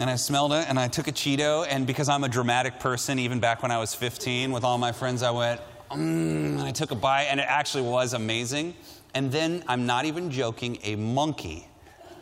and 0.00 0.10
I 0.10 0.16
smelled 0.16 0.52
it, 0.52 0.68
and 0.68 0.76
I 0.76 0.88
took 0.88 1.06
a 1.06 1.12
Cheeto, 1.12 1.64
and 1.70 1.86
because 1.86 2.08
I'm 2.08 2.24
a 2.24 2.28
dramatic 2.28 2.80
person, 2.80 3.20
even 3.20 3.38
back 3.38 3.62
when 3.62 3.70
I 3.70 3.78
was 3.78 3.94
15, 3.94 4.50
with 4.50 4.64
all 4.64 4.76
my 4.76 4.90
friends, 4.90 5.22
I 5.22 5.30
went, 5.30 5.60
mm, 5.88 5.94
and 5.94 6.60
I 6.62 6.72
took 6.72 6.90
a 6.90 6.96
bite, 6.96 7.26
and 7.30 7.38
it 7.38 7.46
actually 7.48 7.84
was 7.84 8.12
amazing. 8.12 8.74
And 9.14 9.30
then, 9.30 9.62
I'm 9.68 9.86
not 9.86 10.04
even 10.04 10.32
joking, 10.32 10.80
a 10.82 10.96
monkey 10.96 11.68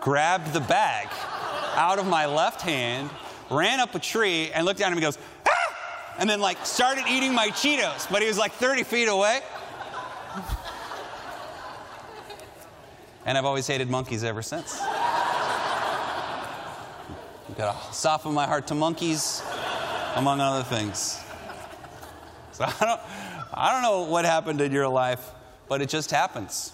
grabbed 0.00 0.52
the 0.52 0.60
bag 0.60 1.08
out 1.76 1.98
of 1.98 2.06
my 2.06 2.26
left 2.26 2.60
hand, 2.60 3.08
ran 3.50 3.80
up 3.80 3.94
a 3.94 3.98
tree, 3.98 4.50
and 4.50 4.66
looked 4.66 4.80
down 4.80 4.92
at 4.92 4.98
me 4.98 5.02
and 5.02 5.14
goes! 5.14 5.22
And 6.18 6.28
then, 6.28 6.40
like, 6.40 6.64
started 6.64 7.04
eating 7.08 7.34
my 7.34 7.48
Cheetos, 7.48 8.10
but 8.10 8.22
he 8.22 8.28
was 8.28 8.38
like 8.38 8.52
30 8.52 8.84
feet 8.84 9.08
away. 9.08 9.40
and 13.26 13.36
I've 13.36 13.44
always 13.44 13.66
hated 13.66 13.90
monkeys 13.90 14.24
ever 14.24 14.42
since. 14.42 14.78
Gotta 17.56 17.76
soften 17.92 18.34
my 18.34 18.46
heart 18.46 18.66
to 18.66 18.74
monkeys, 18.74 19.42
among 20.14 20.40
other 20.40 20.62
things. 20.62 21.18
So 22.52 22.64
I 22.64 22.84
don't, 22.84 23.00
I 23.52 23.72
don't 23.72 23.82
know 23.82 24.10
what 24.10 24.24
happened 24.26 24.60
in 24.60 24.72
your 24.72 24.88
life, 24.88 25.30
but 25.68 25.80
it 25.80 25.88
just 25.88 26.10
happens. 26.10 26.72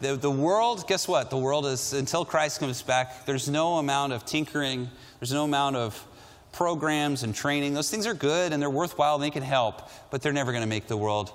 The, 0.00 0.16
the 0.16 0.30
world, 0.30 0.86
guess 0.86 1.08
what? 1.08 1.30
The 1.30 1.38
world 1.38 1.66
is, 1.66 1.92
until 1.92 2.24
Christ 2.24 2.60
comes 2.60 2.82
back, 2.82 3.26
there's 3.26 3.48
no 3.48 3.78
amount 3.78 4.12
of 4.12 4.24
tinkering, 4.24 4.90
there's 5.18 5.32
no 5.32 5.44
amount 5.44 5.76
of 5.76 6.06
programs 6.52 7.22
and 7.22 7.34
training. 7.34 7.74
Those 7.74 7.90
things 7.90 8.06
are 8.06 8.14
good 8.14 8.52
and 8.52 8.60
they're 8.60 8.70
worthwhile 8.70 9.14
and 9.14 9.22
they 9.22 9.30
can 9.30 9.42
help, 9.42 9.88
but 10.10 10.22
they're 10.22 10.32
never 10.32 10.52
going 10.52 10.62
to 10.62 10.68
make 10.68 10.86
the 10.86 10.96
world 10.96 11.32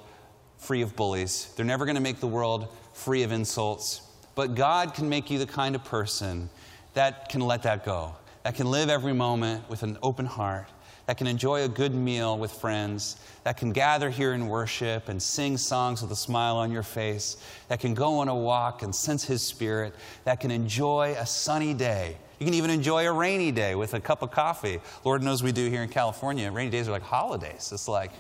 free 0.58 0.82
of 0.82 0.96
bullies. 0.96 1.53
They're 1.55 1.65
never 1.65 1.86
going 1.86 1.96
to 1.96 2.01
make 2.01 2.20
the 2.20 2.27
world 2.27 2.67
free 2.93 3.24
of 3.24 3.32
insults. 3.32 4.01
But 4.36 4.55
God 4.55 4.93
can 4.93 5.10
make 5.10 5.29
you 5.29 5.39
the 5.39 5.46
kind 5.46 5.75
of 5.75 5.84
person 5.84 6.50
that 6.93 7.29
can 7.29 7.41
let 7.41 7.63
that 7.63 7.86
go 7.86 8.15
that 8.43 8.55
can 8.55 8.70
live 8.70 8.89
every 8.89 9.13
moment 9.13 9.67
with 9.70 9.84
an 9.84 9.98
open 10.03 10.25
heart, 10.25 10.67
that 11.05 11.17
can 11.17 11.27
enjoy 11.27 11.63
a 11.63 11.67
good 11.67 11.96
meal 11.96 12.38
with 12.38 12.51
friends, 12.51 13.17
that 13.43 13.58
can 13.58 13.72
gather 13.72 14.10
here 14.10 14.34
in 14.34 14.48
worship 14.48 15.10
and 15.10 15.22
sing 15.22 15.58
songs 15.58 16.01
with 16.01 16.12
a 16.12 16.15
smile 16.15 16.58
on 16.58 16.72
your 16.72 16.84
face, 16.84 17.38
that 17.70 17.79
can 17.79 17.93
go 17.93 18.20
on 18.20 18.27
a 18.27 18.36
walk 18.36 18.84
and 18.84 18.93
sense 18.93 19.24
His 19.24 19.41
Spirit, 19.41 19.96
that 20.25 20.39
can 20.39 20.51
enjoy 20.51 21.15
a 21.17 21.25
sunny 21.25 21.74
day. 21.74 22.17
You 22.39 22.45
can 22.45 22.53
even 22.55 22.69
enjoy 22.69 23.07
a 23.07 23.11
rainy 23.11 23.51
day 23.51 23.75
with 23.75 23.93
a 23.93 23.99
cup 23.99 24.21
of 24.21 24.31
coffee. 24.31 24.79
Lord 25.03 25.23
knows 25.23 25.43
we 25.43 25.51
do 25.51 25.69
here 25.69 25.83
in 25.83 25.89
California. 25.89 26.51
Rainy 26.51 26.71
days 26.71 26.87
are 26.87 26.91
like 26.91 27.03
holidays. 27.03 27.71
It's 27.71 27.87
like 27.87 28.11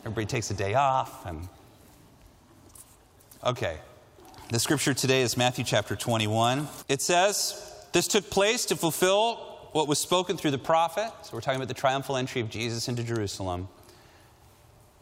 everybody 0.00 0.26
takes 0.26 0.50
a 0.50 0.54
day 0.54 0.74
off 0.74 1.26
and 1.26 1.48
Okay. 3.44 3.78
The 4.50 4.58
scripture 4.58 4.94
today 4.94 5.22
is 5.22 5.36
Matthew 5.36 5.64
chapter 5.64 5.94
21. 5.94 6.66
It 6.88 7.00
says, 7.00 7.72
This 7.92 8.08
took 8.08 8.28
place 8.30 8.64
to 8.66 8.76
fulfill 8.76 9.36
what 9.72 9.86
was 9.86 10.00
spoken 10.00 10.36
through 10.36 10.50
the 10.50 10.58
prophet. 10.58 11.12
So 11.22 11.30
we're 11.34 11.40
talking 11.40 11.58
about 11.58 11.68
the 11.68 11.74
triumphal 11.74 12.16
entry 12.16 12.40
of 12.40 12.50
Jesus 12.50 12.88
into 12.88 13.04
Jerusalem. 13.04 13.68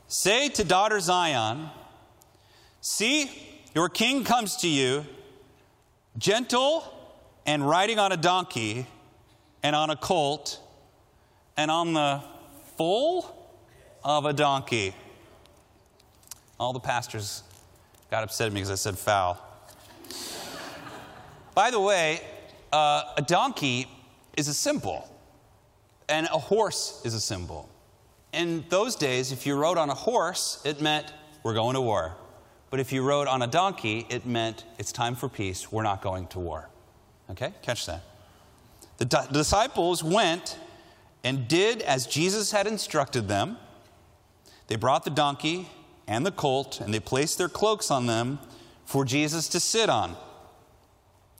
Say 0.06 0.50
to 0.50 0.64
daughter 0.64 1.00
Zion, 1.00 1.70
See, 2.82 3.30
your 3.74 3.88
king 3.88 4.22
comes 4.22 4.56
to 4.56 4.68
you, 4.68 5.06
gentle 6.18 6.84
and 7.46 7.66
riding 7.66 7.98
on 7.98 8.12
a 8.12 8.16
donkey 8.16 8.86
and 9.62 9.74
on 9.74 9.88
a 9.88 9.96
colt 9.96 10.60
and 11.56 11.70
on 11.70 11.92
the 11.92 12.20
foal 12.76 13.54
of 14.04 14.26
a 14.26 14.32
donkey. 14.32 14.94
All 16.58 16.72
the 16.72 16.80
pastors 16.80 17.42
got 18.10 18.24
upset 18.24 18.48
at 18.48 18.52
me 18.52 18.60
because 18.60 18.70
I 18.70 18.74
said 18.74 18.98
foul. 18.98 19.38
By 21.54 21.70
the 21.70 21.80
way, 21.80 22.20
uh, 22.72 23.14
a 23.16 23.22
donkey 23.22 23.86
is 24.36 24.48
a 24.48 24.54
symbol, 24.54 25.08
and 26.08 26.26
a 26.26 26.38
horse 26.38 27.00
is 27.04 27.14
a 27.14 27.20
symbol. 27.20 27.68
In 28.32 28.64
those 28.68 28.96
days, 28.96 29.32
if 29.32 29.46
you 29.46 29.56
rode 29.56 29.78
on 29.78 29.88
a 29.88 29.94
horse, 29.94 30.60
it 30.64 30.80
meant 30.82 31.12
we're 31.42 31.54
going 31.54 31.74
to 31.74 31.80
war. 31.80 32.14
But 32.70 32.80
if 32.80 32.92
you 32.92 33.02
rode 33.02 33.28
on 33.28 33.40
a 33.40 33.46
donkey, 33.46 34.06
it 34.10 34.26
meant 34.26 34.64
it's 34.78 34.92
time 34.92 35.14
for 35.14 35.28
peace, 35.28 35.72
we're 35.72 35.84
not 35.84 36.02
going 36.02 36.26
to 36.28 36.38
war. 36.38 36.68
Okay? 37.30 37.52
Catch 37.62 37.86
that. 37.86 38.02
The, 38.98 39.04
di- 39.04 39.26
disciples 39.32 40.02
went 40.02 40.58
and 41.24 41.48
did 41.48 41.82
as 41.82 42.06
Jesus 42.06 42.52
had 42.52 42.66
instructed 42.66 43.28
them. 43.28 43.58
They 44.68 44.76
brought 44.76 45.04
the 45.04 45.10
donkey 45.10 45.68
and 46.06 46.24
the 46.24 46.30
colt, 46.30 46.80
and 46.80 46.94
they 46.94 47.00
placed 47.00 47.38
their 47.38 47.48
cloaks 47.48 47.90
on 47.90 48.06
them 48.06 48.38
for 48.84 49.04
Jesus 49.04 49.48
to 49.48 49.60
sit 49.60 49.90
on. 49.90 50.16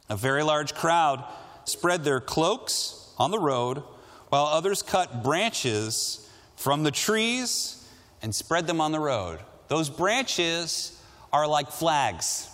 A 0.09 0.16
very 0.16 0.43
large 0.43 0.75
crowd 0.75 1.25
spread 1.64 2.05
their 2.05 2.21
cloaks 2.21 3.12
on 3.19 3.31
the 3.31 3.38
road, 3.38 3.83
while 4.28 4.47
others 4.47 4.83
cut 4.83 5.23
branches 5.23 6.28
from 6.57 6.83
the 6.83 6.90
trees 6.90 7.88
and 8.23 8.35
spread 8.35 8.66
them 8.66 8.81
on 8.81 8.93
the 8.93 9.00
road. 9.00 9.40
Those 9.69 9.88
branches 9.88 11.00
are 11.33 11.47
like 11.47 11.71
flags 11.71 12.49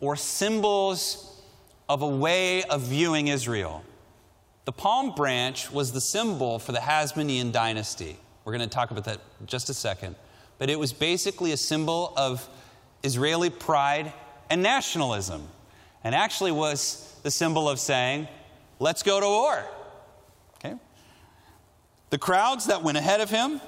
or 0.00 0.16
symbols 0.16 1.33
of 1.88 2.02
a 2.02 2.08
way 2.08 2.62
of 2.64 2.82
viewing 2.82 3.28
Israel. 3.28 3.84
The 4.64 4.72
palm 4.72 5.14
branch 5.14 5.70
was 5.70 5.92
the 5.92 6.00
symbol 6.00 6.58
for 6.58 6.72
the 6.72 6.78
Hasmonean 6.78 7.52
dynasty. 7.52 8.16
We're 8.44 8.56
going 8.56 8.68
to 8.68 8.74
talk 8.74 8.90
about 8.90 9.04
that 9.04 9.20
just 9.46 9.68
a 9.68 9.74
second. 9.74 10.16
But 10.58 10.70
it 10.70 10.78
was 10.78 10.92
basically 10.92 11.52
a 11.52 11.56
symbol 11.56 12.12
of 12.16 12.48
Israeli 13.02 13.50
pride 13.50 14.12
and 14.48 14.62
nationalism, 14.62 15.46
and 16.02 16.14
actually 16.14 16.52
was 16.52 17.18
the 17.22 17.30
symbol 17.30 17.68
of 17.68 17.78
saying, 17.78 18.28
Let's 18.78 19.02
go 19.02 19.20
to 19.20 19.26
war. 19.26 19.64
Okay? 20.56 20.74
The 22.10 22.18
crowds 22.18 22.66
that 22.66 22.82
went 22.82 22.98
ahead 22.98 23.20
of 23.20 23.30
him 23.30 23.60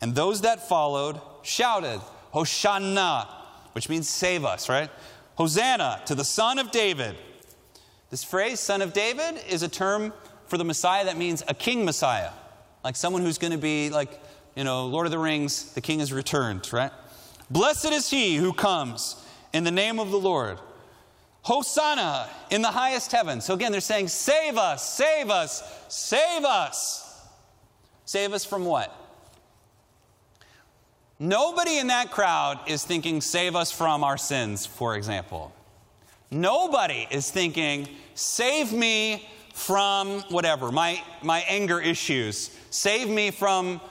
and 0.00 0.14
those 0.14 0.40
that 0.40 0.68
followed 0.68 1.20
shouted, 1.42 2.00
Hosanna, 2.32 3.28
which 3.72 3.88
means 3.88 4.08
save 4.08 4.44
us, 4.44 4.68
right? 4.68 4.90
Hosanna 5.36 6.02
to 6.06 6.14
the 6.14 6.24
Son 6.24 6.58
of 6.58 6.72
David. 6.72 7.16
This 8.12 8.22
phrase, 8.22 8.60
Son 8.60 8.82
of 8.82 8.92
David, 8.92 9.40
is 9.48 9.62
a 9.62 9.70
term 9.70 10.12
for 10.46 10.58
the 10.58 10.66
Messiah 10.66 11.06
that 11.06 11.16
means 11.16 11.42
a 11.48 11.54
king 11.54 11.86
Messiah, 11.86 12.28
like 12.84 12.94
someone 12.94 13.22
who's 13.22 13.38
going 13.38 13.52
to 13.52 13.58
be 13.58 13.88
like, 13.88 14.20
you 14.54 14.64
know, 14.64 14.86
Lord 14.86 15.06
of 15.06 15.12
the 15.12 15.18
Rings, 15.18 15.72
the 15.72 15.80
king 15.80 16.00
has 16.00 16.12
returned, 16.12 16.70
right? 16.74 16.90
Blessed 17.48 17.86
is 17.90 18.10
he 18.10 18.36
who 18.36 18.52
comes 18.52 19.16
in 19.54 19.64
the 19.64 19.70
name 19.70 19.98
of 19.98 20.10
the 20.10 20.18
Lord. 20.18 20.58
Hosanna 21.40 22.28
in 22.50 22.60
the 22.60 22.68
highest 22.68 23.12
heaven. 23.12 23.40
So 23.40 23.54
again, 23.54 23.72
they're 23.72 23.80
saying, 23.80 24.08
Save 24.08 24.58
us, 24.58 24.94
save 24.94 25.30
us, 25.30 25.62
save 25.88 26.44
us. 26.44 27.26
Save 28.04 28.34
us 28.34 28.44
from 28.44 28.66
what? 28.66 28.94
Nobody 31.18 31.78
in 31.78 31.86
that 31.86 32.10
crowd 32.10 32.60
is 32.66 32.84
thinking, 32.84 33.22
Save 33.22 33.56
us 33.56 33.72
from 33.72 34.04
our 34.04 34.18
sins, 34.18 34.66
for 34.66 34.96
example. 34.96 35.50
Nobody 36.32 37.06
is 37.10 37.30
thinking, 37.30 37.86
Save 38.14 38.72
me 38.72 39.28
from 39.52 40.20
whatever, 40.30 40.72
my, 40.72 41.02
my 41.22 41.40
anger 41.40 41.78
issues. 41.78 42.56
Save 42.70 43.08
me 43.08 43.30
from 43.30 43.82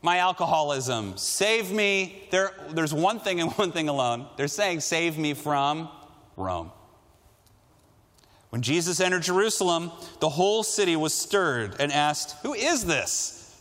my 0.00 0.18
alcoholism. 0.18 1.16
Save 1.16 1.72
me. 1.72 2.28
There, 2.30 2.52
there's 2.70 2.94
one 2.94 3.18
thing 3.18 3.40
and 3.40 3.52
one 3.58 3.72
thing 3.72 3.88
alone. 3.88 4.26
They're 4.36 4.46
saying, 4.46 4.80
Save 4.80 5.18
me 5.18 5.34
from 5.34 5.88
Rome. 6.36 6.70
When 8.50 8.62
Jesus 8.62 9.00
entered 9.00 9.24
Jerusalem, 9.24 9.90
the 10.20 10.28
whole 10.28 10.62
city 10.62 10.94
was 10.94 11.12
stirred 11.12 11.76
and 11.80 11.92
asked, 11.92 12.36
Who 12.42 12.54
is 12.54 12.84
this? 12.84 13.60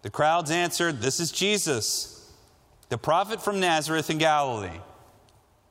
The 0.00 0.10
crowds 0.10 0.50
answered, 0.50 1.02
This 1.02 1.20
is 1.20 1.30
Jesus, 1.30 2.32
the 2.88 2.98
prophet 2.98 3.42
from 3.42 3.60
Nazareth 3.60 4.08
in 4.08 4.16
Galilee. 4.16 4.80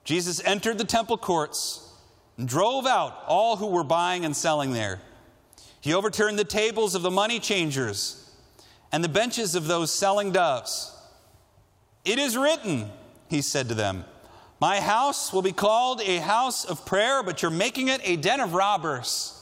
Jesus 0.04 0.42
entered 0.46 0.78
the 0.78 0.86
temple 0.86 1.18
courts 1.18 1.90
and 2.38 2.48
drove 2.48 2.86
out 2.86 3.24
all 3.28 3.58
who 3.58 3.68
were 3.68 3.84
buying 3.84 4.26
and 4.26 4.36
selling 4.36 4.74
there. 4.74 5.00
He 5.82 5.94
overturned 5.94 6.40
the 6.40 6.46
tables 6.46 6.96
of 6.96 7.02
the 7.02 7.12
money 7.12 7.40
changers 7.40 8.32
and 8.92 9.04
the 9.04 9.10
benches 9.10 9.56
of 9.56 9.68
those 9.68 9.94
selling 9.94 10.32
doves. 10.32 10.96
It 12.06 12.20
is 12.20 12.38
written, 12.38 12.90
he 13.30 13.42
said 13.42 13.70
to 13.70 13.76
them, 13.76 14.06
My 14.62 14.80
house 14.80 15.34
will 15.34 15.42
be 15.42 15.52
called 15.52 16.02
a 16.02 16.18
house 16.18 16.66
of 16.66 16.86
prayer, 16.86 17.24
but 17.24 17.42
you're 17.42 17.52
making 17.52 17.88
it 17.88 18.02
a 18.04 18.16
den 18.16 18.40
of 18.40 18.54
robbers. 18.54 19.40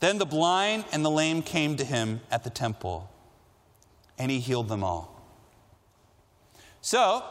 Then 0.00 0.18
the 0.18 0.26
blind 0.26 0.84
and 0.92 1.04
the 1.04 1.10
lame 1.10 1.42
came 1.42 1.76
to 1.76 1.84
him 1.84 2.20
at 2.30 2.44
the 2.44 2.50
temple, 2.50 3.08
and 4.18 4.30
he 4.30 4.40
healed 4.40 4.68
them 4.68 4.82
all. 4.82 5.12
So, 6.80 7.24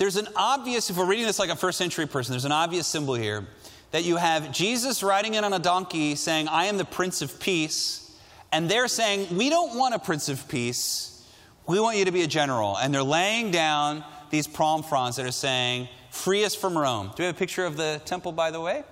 there's 0.00 0.16
an 0.16 0.28
obvious, 0.34 0.88
if 0.88 0.96
we're 0.96 1.04
reading 1.04 1.26
this 1.26 1.38
like 1.38 1.50
a 1.50 1.56
first 1.56 1.76
century 1.76 2.06
person, 2.06 2.32
there's 2.32 2.46
an 2.46 2.52
obvious 2.52 2.86
symbol 2.86 3.12
here 3.12 3.46
that 3.90 4.02
you 4.02 4.16
have 4.16 4.50
Jesus 4.50 5.02
riding 5.02 5.34
in 5.34 5.44
on 5.44 5.52
a 5.52 5.58
donkey 5.58 6.14
saying, 6.14 6.48
I 6.48 6.64
am 6.64 6.78
the 6.78 6.86
Prince 6.86 7.20
of 7.20 7.38
Peace. 7.38 8.10
And 8.50 8.66
they're 8.66 8.88
saying, 8.88 9.36
We 9.36 9.50
don't 9.50 9.76
want 9.76 9.94
a 9.94 9.98
Prince 9.98 10.30
of 10.30 10.48
Peace. 10.48 11.22
We 11.66 11.78
want 11.80 11.98
you 11.98 12.06
to 12.06 12.12
be 12.12 12.22
a 12.22 12.26
general. 12.26 12.78
And 12.78 12.94
they're 12.94 13.02
laying 13.02 13.50
down 13.50 14.02
these 14.30 14.46
palm 14.46 14.82
fronds 14.82 15.16
that 15.16 15.26
are 15.26 15.32
saying, 15.32 15.86
Free 16.08 16.46
us 16.46 16.54
from 16.54 16.78
Rome. 16.78 17.08
Do 17.14 17.22
we 17.22 17.26
have 17.26 17.36
a 17.36 17.38
picture 17.38 17.66
of 17.66 17.76
the 17.76 18.00
temple, 18.06 18.32
by 18.32 18.50
the 18.50 18.60
way? 18.60 18.84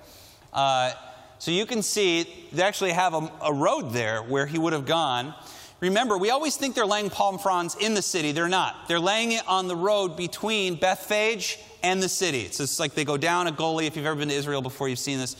Uh, 0.52 0.92
so 1.38 1.50
you 1.50 1.64
can 1.64 1.80
see 1.80 2.26
they 2.52 2.62
actually 2.62 2.92
have 2.92 3.14
a, 3.14 3.32
a 3.44 3.54
road 3.54 3.94
there 3.94 4.22
where 4.22 4.44
he 4.44 4.58
would 4.58 4.74
have 4.74 4.84
gone. 4.84 5.34
Remember, 5.80 6.18
we 6.18 6.30
always 6.30 6.56
think 6.56 6.74
they're 6.74 6.86
laying 6.86 7.08
palm 7.08 7.38
fronds 7.38 7.76
in 7.78 7.94
the 7.94 8.02
city. 8.02 8.32
They're 8.32 8.48
not. 8.48 8.88
They're 8.88 8.98
laying 8.98 9.32
it 9.32 9.46
on 9.46 9.68
the 9.68 9.76
road 9.76 10.16
between 10.16 10.74
Bethphage 10.74 11.58
and 11.84 12.02
the 12.02 12.08
city. 12.08 12.40
It's 12.40 12.80
like 12.80 12.94
they 12.94 13.04
go 13.04 13.16
down 13.16 13.46
a 13.46 13.52
gully. 13.52 13.86
If 13.86 13.96
you've 13.96 14.06
ever 14.06 14.18
been 14.18 14.28
to 14.28 14.34
Israel 14.34 14.60
before, 14.60 14.88
you've 14.88 14.98
seen 14.98 15.18
this 15.18 15.36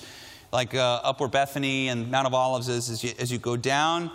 like 0.52 0.74
uh, 0.74 1.00
up 1.02 1.20
where 1.20 1.28
Bethany 1.28 1.88
and 1.88 2.10
Mount 2.10 2.26
of 2.26 2.34
Olives 2.34 2.68
is, 2.68 2.88
as 2.88 3.02
you, 3.02 3.12
as 3.18 3.32
you 3.32 3.38
go 3.38 3.56
down 3.56 4.10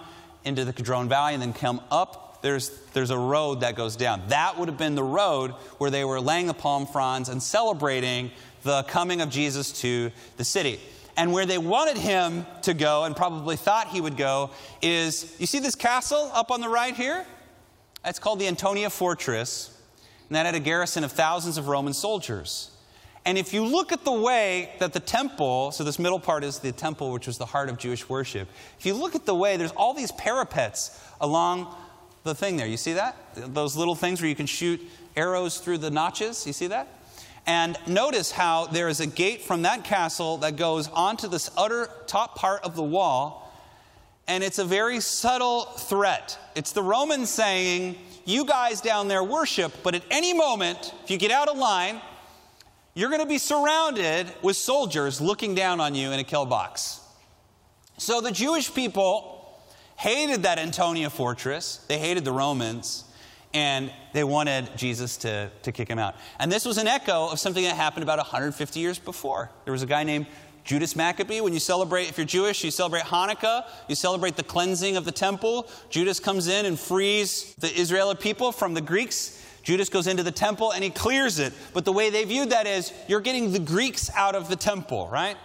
into 0.45 0.65
the 0.65 0.73
Kidron 0.73 1.09
Valley 1.09 1.33
and 1.33 1.43
then 1.43 1.53
come 1.53 1.81
up, 1.91 2.41
there's, 2.41 2.69
there's 2.93 3.09
a 3.09 3.17
road 3.17 3.61
that 3.61 3.75
goes 3.75 3.95
down. 3.95 4.21
That 4.27 4.57
would 4.57 4.67
have 4.67 4.77
been 4.77 4.95
the 4.95 5.03
road 5.03 5.51
where 5.77 5.89
they 5.89 6.03
were 6.03 6.19
laying 6.19 6.47
the 6.47 6.53
palm 6.53 6.87
fronds 6.87 7.29
and 7.29 7.41
celebrating 7.41 8.31
the 8.63 8.83
coming 8.83 9.21
of 9.21 9.29
Jesus 9.29 9.81
to 9.81 10.11
the 10.37 10.43
city. 10.43 10.79
And 11.15 11.31
where 11.31 11.45
they 11.45 11.59
wanted 11.59 11.97
him 11.97 12.45
to 12.63 12.73
go 12.73 13.03
and 13.03 13.15
probably 13.15 13.55
thought 13.55 13.89
he 13.89 14.01
would 14.01 14.17
go 14.17 14.49
is 14.81 15.35
you 15.39 15.45
see 15.45 15.59
this 15.59 15.75
castle 15.75 16.31
up 16.33 16.49
on 16.49 16.59
the 16.59 16.69
right 16.69 16.95
here? 16.95 17.25
It's 18.05 18.19
called 18.19 18.39
the 18.39 18.47
Antonia 18.47 18.89
Fortress, 18.89 19.79
and 20.27 20.35
that 20.35 20.45
had 20.45 20.55
a 20.55 20.59
garrison 20.59 21.03
of 21.03 21.11
thousands 21.11 21.57
of 21.57 21.67
Roman 21.67 21.93
soldiers. 21.93 22.71
And 23.25 23.37
if 23.37 23.53
you 23.53 23.63
look 23.63 23.93
at 23.93 24.03
the 24.03 24.11
way 24.11 24.71
that 24.79 24.91
the 24.91 24.99
temple, 24.99 25.71
so 25.71 25.83
this 25.83 25.97
middle 25.97 26.19
part 26.19 26.43
is 26.43 26.59
the 26.59 26.73
temple, 26.73 27.11
which 27.11 27.27
was 27.27 27.37
the 27.37 27.45
heart 27.45 27.69
of 27.69 27.77
Jewish 27.77 28.09
worship. 28.09 28.49
If 28.77 28.85
you 28.85 28.93
look 28.93 29.15
at 29.15 29.25
the 29.25 29.35
way, 29.35 29.55
there's 29.55 29.71
all 29.71 29.93
these 29.93 30.11
parapets 30.13 30.99
along 31.21 31.73
the 32.23 32.35
thing 32.35 32.57
there. 32.57 32.67
You 32.67 32.75
see 32.75 32.93
that? 32.93 33.15
Those 33.35 33.77
little 33.77 33.95
things 33.95 34.21
where 34.21 34.29
you 34.29 34.35
can 34.35 34.45
shoot 34.45 34.81
arrows 35.15 35.59
through 35.59 35.77
the 35.77 35.89
notches. 35.89 36.45
You 36.45 36.51
see 36.53 36.67
that? 36.67 36.87
And 37.45 37.77
notice 37.87 38.31
how 38.31 38.67
there 38.67 38.87
is 38.87 38.99
a 38.99 39.07
gate 39.07 39.41
from 39.41 39.63
that 39.63 39.83
castle 39.83 40.37
that 40.37 40.55
goes 40.55 40.87
onto 40.89 41.27
this 41.27 41.49
utter 41.57 41.89
top 42.07 42.35
part 42.35 42.63
of 42.63 42.75
the 42.75 42.83
wall. 42.83 43.51
And 44.27 44.43
it's 44.43 44.59
a 44.59 44.65
very 44.65 45.01
subtle 45.01 45.65
threat. 45.65 46.37
It's 46.55 46.71
the 46.71 46.83
Romans 46.83 47.29
saying, 47.29 47.97
You 48.25 48.45
guys 48.45 48.79
down 48.79 49.09
there 49.09 49.23
worship, 49.23 49.73
but 49.83 49.95
at 49.95 50.03
any 50.09 50.33
moment, 50.33 50.93
if 51.03 51.11
you 51.11 51.17
get 51.17 51.31
out 51.31 51.49
of 51.49 51.57
line, 51.57 51.99
you're 52.93 53.09
going 53.09 53.21
to 53.21 53.27
be 53.27 53.39
surrounded 53.39 54.31
with 54.41 54.55
soldiers 54.55 55.19
looking 55.19 55.55
down 55.55 55.81
on 55.81 55.95
you 55.95 56.11
in 56.11 56.19
a 56.19 56.23
kill 56.23 56.45
box. 56.45 57.01
So 57.97 58.21
the 58.21 58.31
Jewish 58.31 58.73
people 58.73 59.61
hated 59.97 60.43
that 60.43 60.59
Antonia 60.59 61.09
fortress, 61.09 61.77
they 61.87 61.97
hated 61.97 62.23
the 62.23 62.31
Romans, 62.31 63.03
and 63.53 63.91
they 64.13 64.23
wanted 64.23 64.69
Jesus 64.75 65.17
to, 65.17 65.51
to 65.61 65.71
kick 65.71 65.87
him 65.87 65.99
out. 65.99 66.15
And 66.39 66.51
this 66.51 66.65
was 66.65 66.77
an 66.77 66.87
echo 66.87 67.29
of 67.29 67.39
something 67.39 67.63
that 67.63 67.75
happened 67.75 68.03
about 68.03 68.17
150 68.17 68.79
years 68.79 68.99
before. 68.99 69.49
There 69.65 69.71
was 69.71 69.83
a 69.83 69.87
guy 69.87 70.03
named 70.03 70.27
Judas 70.63 70.95
Maccabee. 70.95 71.41
When 71.41 71.53
you 71.53 71.59
celebrate, 71.59 72.09
if 72.09 72.17
you're 72.17 72.25
Jewish, 72.25 72.63
you 72.63 72.71
celebrate 72.71 73.03
Hanukkah, 73.03 73.65
you 73.87 73.95
celebrate 73.95 74.35
the 74.35 74.43
cleansing 74.43 74.97
of 74.97 75.05
the 75.05 75.11
temple. 75.11 75.69
Judas 75.89 76.19
comes 76.19 76.47
in 76.47 76.65
and 76.65 76.79
frees 76.79 77.53
the 77.55 77.69
Israeli 77.69 78.15
people 78.15 78.51
from 78.51 78.73
the 78.73 78.81
Greeks 78.81 79.43
Judas 79.63 79.87
goes 79.87 80.07
into 80.07 80.23
the 80.23 80.31
temple 80.31 80.71
and 80.71 80.83
he 80.83 80.89
clears 80.89 81.39
it. 81.39 81.53
But 81.73 81.85
the 81.85 81.93
way 81.93 82.09
they 82.09 82.25
viewed 82.25 82.51
that 82.51 82.67
is 82.67 82.93
you're 83.07 83.21
getting 83.21 83.51
the 83.51 83.59
Greeks 83.59 84.11
out 84.13 84.35
of 84.35 84.49
the 84.49 84.57
temple, 84.57 85.07
right? 85.07 85.37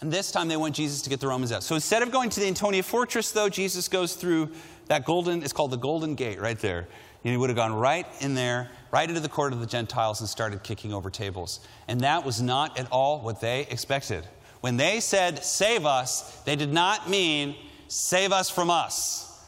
And 0.00 0.12
this 0.12 0.32
time 0.32 0.48
they 0.48 0.56
want 0.56 0.74
Jesus 0.74 1.00
to 1.02 1.10
get 1.10 1.20
the 1.20 1.28
Romans 1.28 1.52
out. 1.52 1.62
So 1.62 1.76
instead 1.76 2.02
of 2.02 2.10
going 2.10 2.28
to 2.30 2.40
the 2.40 2.46
Antonia 2.46 2.82
fortress, 2.82 3.30
though, 3.30 3.48
Jesus 3.48 3.88
goes 3.88 4.14
through 4.14 4.50
that 4.86 5.04
golden, 5.04 5.42
it's 5.42 5.52
called 5.52 5.70
the 5.70 5.76
Golden 5.76 6.14
Gate 6.14 6.40
right 6.40 6.58
there. 6.58 6.86
And 7.24 7.32
he 7.32 7.36
would 7.36 7.48
have 7.48 7.56
gone 7.56 7.72
right 7.72 8.06
in 8.20 8.34
there, 8.34 8.70
right 8.90 9.08
into 9.08 9.20
the 9.20 9.28
court 9.28 9.52
of 9.52 9.60
the 9.60 9.66
Gentiles 9.66 10.20
and 10.20 10.28
started 10.28 10.62
kicking 10.62 10.92
over 10.92 11.08
tables. 11.08 11.60
And 11.88 12.02
that 12.02 12.24
was 12.24 12.42
not 12.42 12.78
at 12.78 12.90
all 12.92 13.20
what 13.20 13.40
they 13.40 13.62
expected. 13.70 14.26
When 14.60 14.76
they 14.76 15.00
said, 15.00 15.42
save 15.42 15.86
us, 15.86 16.42
they 16.44 16.56
did 16.56 16.72
not 16.72 17.08
mean 17.08 17.56
save 17.88 18.32
us 18.32 18.50
from 18.50 18.70
us. 18.70 19.42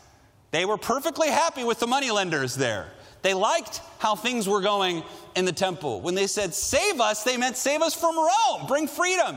They 0.53 0.65
were 0.65 0.79
perfectly 0.79 1.29
happy 1.29 1.65
with 1.65 1.79
the 1.79 1.87
moneylenders 1.87 2.55
there. 2.55 2.87
They 3.23 3.35
liked 3.35 3.81
how 3.99 4.15
things 4.15 4.49
were 4.49 4.61
going 4.61 5.03
in 5.35 5.45
the 5.45 5.53
temple. 5.53 6.01
When 6.01 6.15
they 6.15 6.27
said, 6.27 6.55
save 6.55 7.01
us, 7.01 7.25
they 7.25 7.37
meant 7.37 7.57
save 7.57 7.83
us 7.83 7.95
from 7.95 8.17
Rome, 8.17 8.67
bring 8.69 8.89
freedom. 8.89 9.37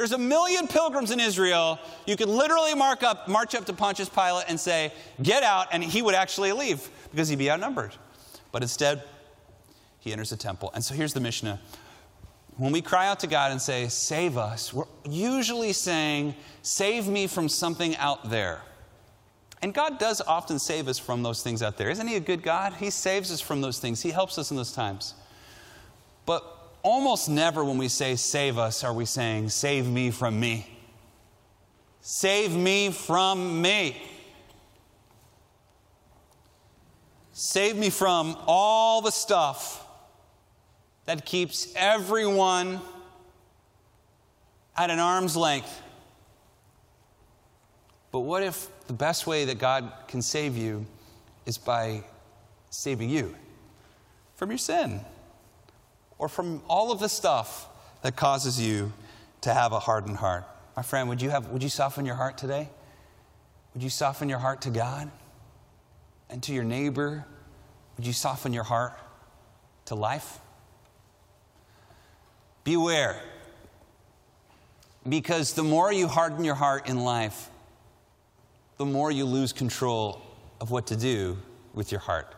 There's 0.00 0.12
a 0.12 0.18
million 0.18 0.66
pilgrims 0.66 1.10
in 1.10 1.20
Israel. 1.20 1.78
You 2.06 2.16
could 2.16 2.30
literally 2.30 2.74
mark 2.74 3.02
up, 3.02 3.28
march 3.28 3.54
up 3.54 3.66
to 3.66 3.74
Pontius 3.74 4.08
Pilate 4.08 4.46
and 4.48 4.58
say, 4.58 4.94
get 5.22 5.42
out, 5.42 5.66
and 5.72 5.84
he 5.84 6.00
would 6.00 6.14
actually 6.14 6.52
leave 6.52 6.88
because 7.10 7.28
he'd 7.28 7.38
be 7.38 7.50
outnumbered. 7.50 7.94
But 8.50 8.62
instead, 8.62 9.02
he 9.98 10.10
enters 10.10 10.30
the 10.30 10.38
temple. 10.38 10.70
And 10.72 10.82
so 10.82 10.94
here's 10.94 11.12
the 11.12 11.20
Mishnah. 11.20 11.60
When 12.56 12.72
we 12.72 12.80
cry 12.80 13.08
out 13.08 13.20
to 13.20 13.26
God 13.26 13.52
and 13.52 13.60
say, 13.60 13.88
save 13.88 14.38
us, 14.38 14.72
we're 14.72 14.86
usually 15.04 15.74
saying, 15.74 16.34
save 16.62 17.06
me 17.06 17.26
from 17.26 17.50
something 17.50 17.94
out 17.96 18.30
there. 18.30 18.62
And 19.60 19.74
God 19.74 19.98
does 19.98 20.22
often 20.22 20.58
save 20.58 20.88
us 20.88 20.98
from 20.98 21.22
those 21.22 21.42
things 21.42 21.62
out 21.62 21.76
there. 21.76 21.90
Isn't 21.90 22.08
He 22.08 22.16
a 22.16 22.20
good 22.20 22.42
God? 22.42 22.72
He 22.72 22.88
saves 22.88 23.30
us 23.30 23.42
from 23.42 23.60
those 23.60 23.78
things, 23.78 24.00
He 24.00 24.12
helps 24.12 24.38
us 24.38 24.50
in 24.50 24.56
those 24.56 24.72
times. 24.72 25.12
But 26.24 26.59
almost 26.82 27.28
never 27.28 27.64
when 27.64 27.78
we 27.78 27.88
say 27.88 28.16
save 28.16 28.58
us 28.58 28.84
are 28.84 28.92
we 28.92 29.04
saying, 29.04 29.48
save 29.50 29.88
me 29.88 30.10
from 30.10 30.38
me. 30.38 30.66
Save 32.00 32.54
me 32.54 32.90
from 32.90 33.60
me. 33.60 34.02
Save 37.32 37.76
me 37.76 37.90
from 37.90 38.36
all 38.46 39.00
the 39.00 39.10
stuff 39.10 39.86
that 41.06 41.24
keeps 41.24 41.72
everyone 41.74 42.80
at 44.76 44.90
an 44.90 44.98
arm's 44.98 45.36
length. 45.36 45.82
But 48.12 48.20
what 48.20 48.42
if 48.42 48.68
the 48.86 48.92
best 48.92 49.26
way 49.26 49.44
that 49.46 49.58
God 49.58 49.92
can 50.08 50.20
save 50.20 50.56
you 50.56 50.84
is 51.46 51.58
by 51.58 52.02
saving 52.70 53.10
you 53.10 53.34
from 54.36 54.50
your 54.50 54.58
sin 54.58 55.00
or 56.20 56.28
from 56.28 56.62
all 56.68 56.92
of 56.92 57.00
the 57.00 57.08
stuff 57.08 57.66
that 58.02 58.14
causes 58.14 58.60
you 58.60 58.92
to 59.40 59.52
have 59.54 59.72
a 59.72 59.78
hardened 59.80 60.18
heart. 60.18 60.44
My 60.76 60.82
friend, 60.82 61.08
would 61.08 61.22
you, 61.22 61.30
have, 61.30 61.48
would 61.48 61.62
you 61.62 61.70
soften 61.70 62.04
your 62.04 62.14
heart 62.14 62.36
today? 62.36 62.68
Would 63.72 63.82
you 63.82 63.88
soften 63.88 64.28
your 64.28 64.38
heart 64.38 64.60
to 64.62 64.70
God 64.70 65.10
and 66.28 66.42
to 66.42 66.52
your 66.52 66.62
neighbor? 66.62 67.24
Would 67.96 68.06
you 68.06 68.12
soften 68.12 68.52
your 68.52 68.64
heart 68.64 68.92
to 69.86 69.94
life? 69.94 70.38
Beware. 72.64 73.18
Because 75.08 75.54
the 75.54 75.62
more 75.62 75.90
you 75.90 76.06
harden 76.06 76.44
your 76.44 76.54
heart 76.54 76.86
in 76.86 77.00
life, 77.00 77.48
the 78.76 78.84
more 78.84 79.10
you 79.10 79.24
lose 79.24 79.54
control 79.54 80.20
of 80.60 80.70
what 80.70 80.88
to 80.88 80.96
do 80.96 81.38
with 81.72 81.90
your 81.90 82.00
heart. 82.00 82.34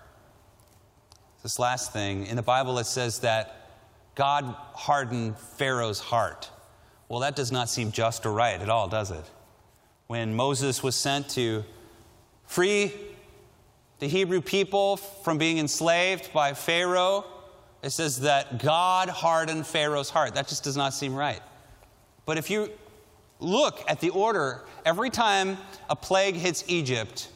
This 1.43 1.59
last 1.59 1.93
thing, 1.93 2.27
in 2.27 2.37
the 2.37 2.43
Bible, 2.43 2.79
it 2.79 2.87
says 2.87 3.19
that 3.21 3.62
God 4.15 4.45
hardened 4.75 5.39
Pharaoh's 5.39 6.01
heart. 6.01 6.51
Well, 7.09 7.21
that 7.21 7.37
does 7.37 7.53
not 7.53 7.69
seem 7.69 7.93
just 7.93 8.27
or 8.27 8.33
right 8.33 8.61
at 8.61 8.69
all, 8.69 8.89
does 8.89 9.11
it? 9.11 9.25
When 10.07 10.35
Moses 10.35 10.83
was 10.83 10.95
sent 10.95 11.31
to 11.31 11.65
free 12.47 12.93
the 13.99 14.09
Hebrew 14.09 14.41
people 14.41 14.97
from 14.97 15.39
being 15.39 15.59
enslaved 15.59 16.33
by 16.33 16.55
Pharaoh, 16.55 17.25
it 17.83 17.91
says 17.91 18.21
that 18.21 18.63
God 18.63 19.09
hardened 19.09 19.67
Pharaoh's 19.67 20.11
heart. 20.11 20.35
That 20.35 20.49
just 20.49 20.65
does 20.65 20.77
not 20.77 20.93
seem 20.93 21.15
right. 21.15 21.41
But 22.27 22.39
if 22.39 22.51
you 22.51 22.71
look 23.41 23.83
at 23.89 24.01
the 24.01 24.11
order, 24.11 24.63
every 24.85 25.11
time 25.11 25.59
a 25.91 25.97
plague 25.97 26.35
hits 26.35 26.65
Egypt, 26.69 27.29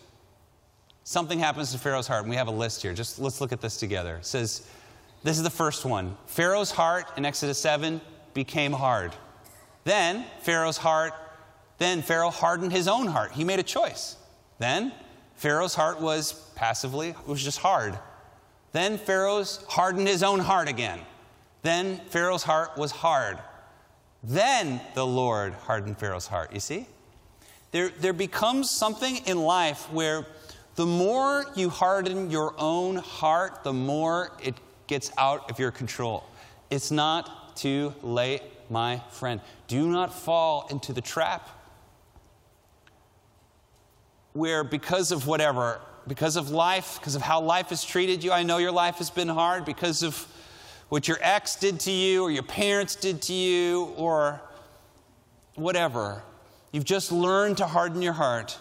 something 1.05 1.39
happens 1.39 1.73
to 1.73 1.79
Pharaoh's 1.79 2.07
heart. 2.07 2.23
And 2.23 2.31
we 2.31 2.37
have 2.37 2.49
a 2.49 2.53
list 2.53 2.83
here. 2.83 2.95
Just 2.95 3.19
let's 3.19 3.41
look 3.41 3.53
at 3.53 3.61
this 3.61 3.77
together. 3.77 4.17
It 4.17 4.27
says, 4.27 4.69
this 5.27 5.39
is 5.39 5.43
the 5.43 5.51
first 5.51 5.85
one. 5.85 6.17
Pharaoh's 6.27 6.71
heart 6.71 7.07
in 7.17 7.25
Exodus 7.25 7.59
7 7.59 8.01
became 8.33 8.73
hard. 8.73 9.11
Then 9.83 10.25
Pharaoh's 10.43 10.77
heart, 10.77 11.15
then 11.79 12.01
Pharaoh 12.03 12.31
hardened 12.31 12.71
his 12.71 12.87
own 12.87 13.09
heart. 13.09 13.33
He 13.33 13.43
made 13.43 13.59
a 13.59 13.65
choice. 13.65 14.17
Then 14.61 14.93
Pharaoh's 15.35 15.75
heart 15.75 16.01
was 16.01 16.33
passively, 16.55 17.09
it 17.09 17.27
was 17.27 17.43
just 17.43 17.59
hard. 17.59 17.99
Then 18.71 18.99
Pharaoh's 18.99 19.65
hardened 19.69 20.07
his 20.07 20.23
own 20.23 20.39
heart 20.39 20.69
again. 20.69 21.01
Then 21.63 22.01
Pharaoh's 22.09 22.45
heart 22.45 22.79
was 22.79 22.93
hard. 22.93 23.41
Then 24.23 24.81
the 24.95 25.05
Lord 25.05 25.55
hardened 25.55 25.99
Pharaoh's 25.99 26.29
heart. 26.29 26.53
You 26.55 26.61
see? 26.61 26.87
There, 27.73 27.89
there 27.89 28.13
becomes 28.13 28.71
something 28.71 29.17
in 29.27 29.39
life 29.39 29.91
where 29.93 30.25
the 30.77 30.87
more 30.87 31.47
you 31.57 31.69
harden 31.69 32.31
your 32.31 32.55
own 32.59 32.97
heart, 32.97 33.65
the 33.65 33.73
more 33.73 34.31
it 34.41 34.55
gets 34.87 35.11
out 35.19 35.51
of 35.51 35.59
your 35.59 35.71
control. 35.71 36.25
It's 36.71 36.91
not 36.91 37.57
too 37.57 37.95
late, 38.03 38.43
my 38.71 39.01
friend. 39.11 39.41
Do 39.69 39.89
not 39.89 40.13
fall 40.13 40.67
into 40.71 40.93
the 40.93 41.01
trap 41.01 41.49
where, 44.33 44.63
because 44.65 45.13
of 45.13 45.27
whatever, 45.27 45.81
because 46.07 46.37
of 46.37 46.51
life, 46.51 46.99
because 46.99 47.15
of 47.15 47.23
how 47.23 47.41
life 47.41 47.69
has 47.69 47.83
treated 47.83 48.23
you, 48.23 48.33
I 48.33 48.43
know 48.43 48.59
your 48.59 48.73
life 48.73 48.97
has 48.97 49.11
been 49.11 49.29
hard, 49.29 49.65
because 49.65 50.03
of 50.03 50.27
what 50.89 51.09
your 51.09 51.17
ex 51.21 51.57
did 51.57 51.81
to 51.81 51.91
you, 51.91 52.23
or 52.23 52.31
your 52.31 52.43
parents 52.43 52.95
did 52.95 53.23
to 53.23 53.33
you, 53.33 53.85
or 53.97 54.41
whatever. 55.55 56.23
You've 56.71 56.85
just 56.85 57.11
learned 57.11 57.57
to 57.59 57.67
harden 57.67 58.03
your 58.03 58.13
heart. 58.13 58.59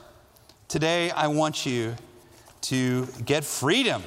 Today, 0.69 1.11
I 1.11 1.27
want 1.27 1.65
you 1.65 1.95
to 2.61 3.05
get 3.25 3.43
freedom. 3.43 4.01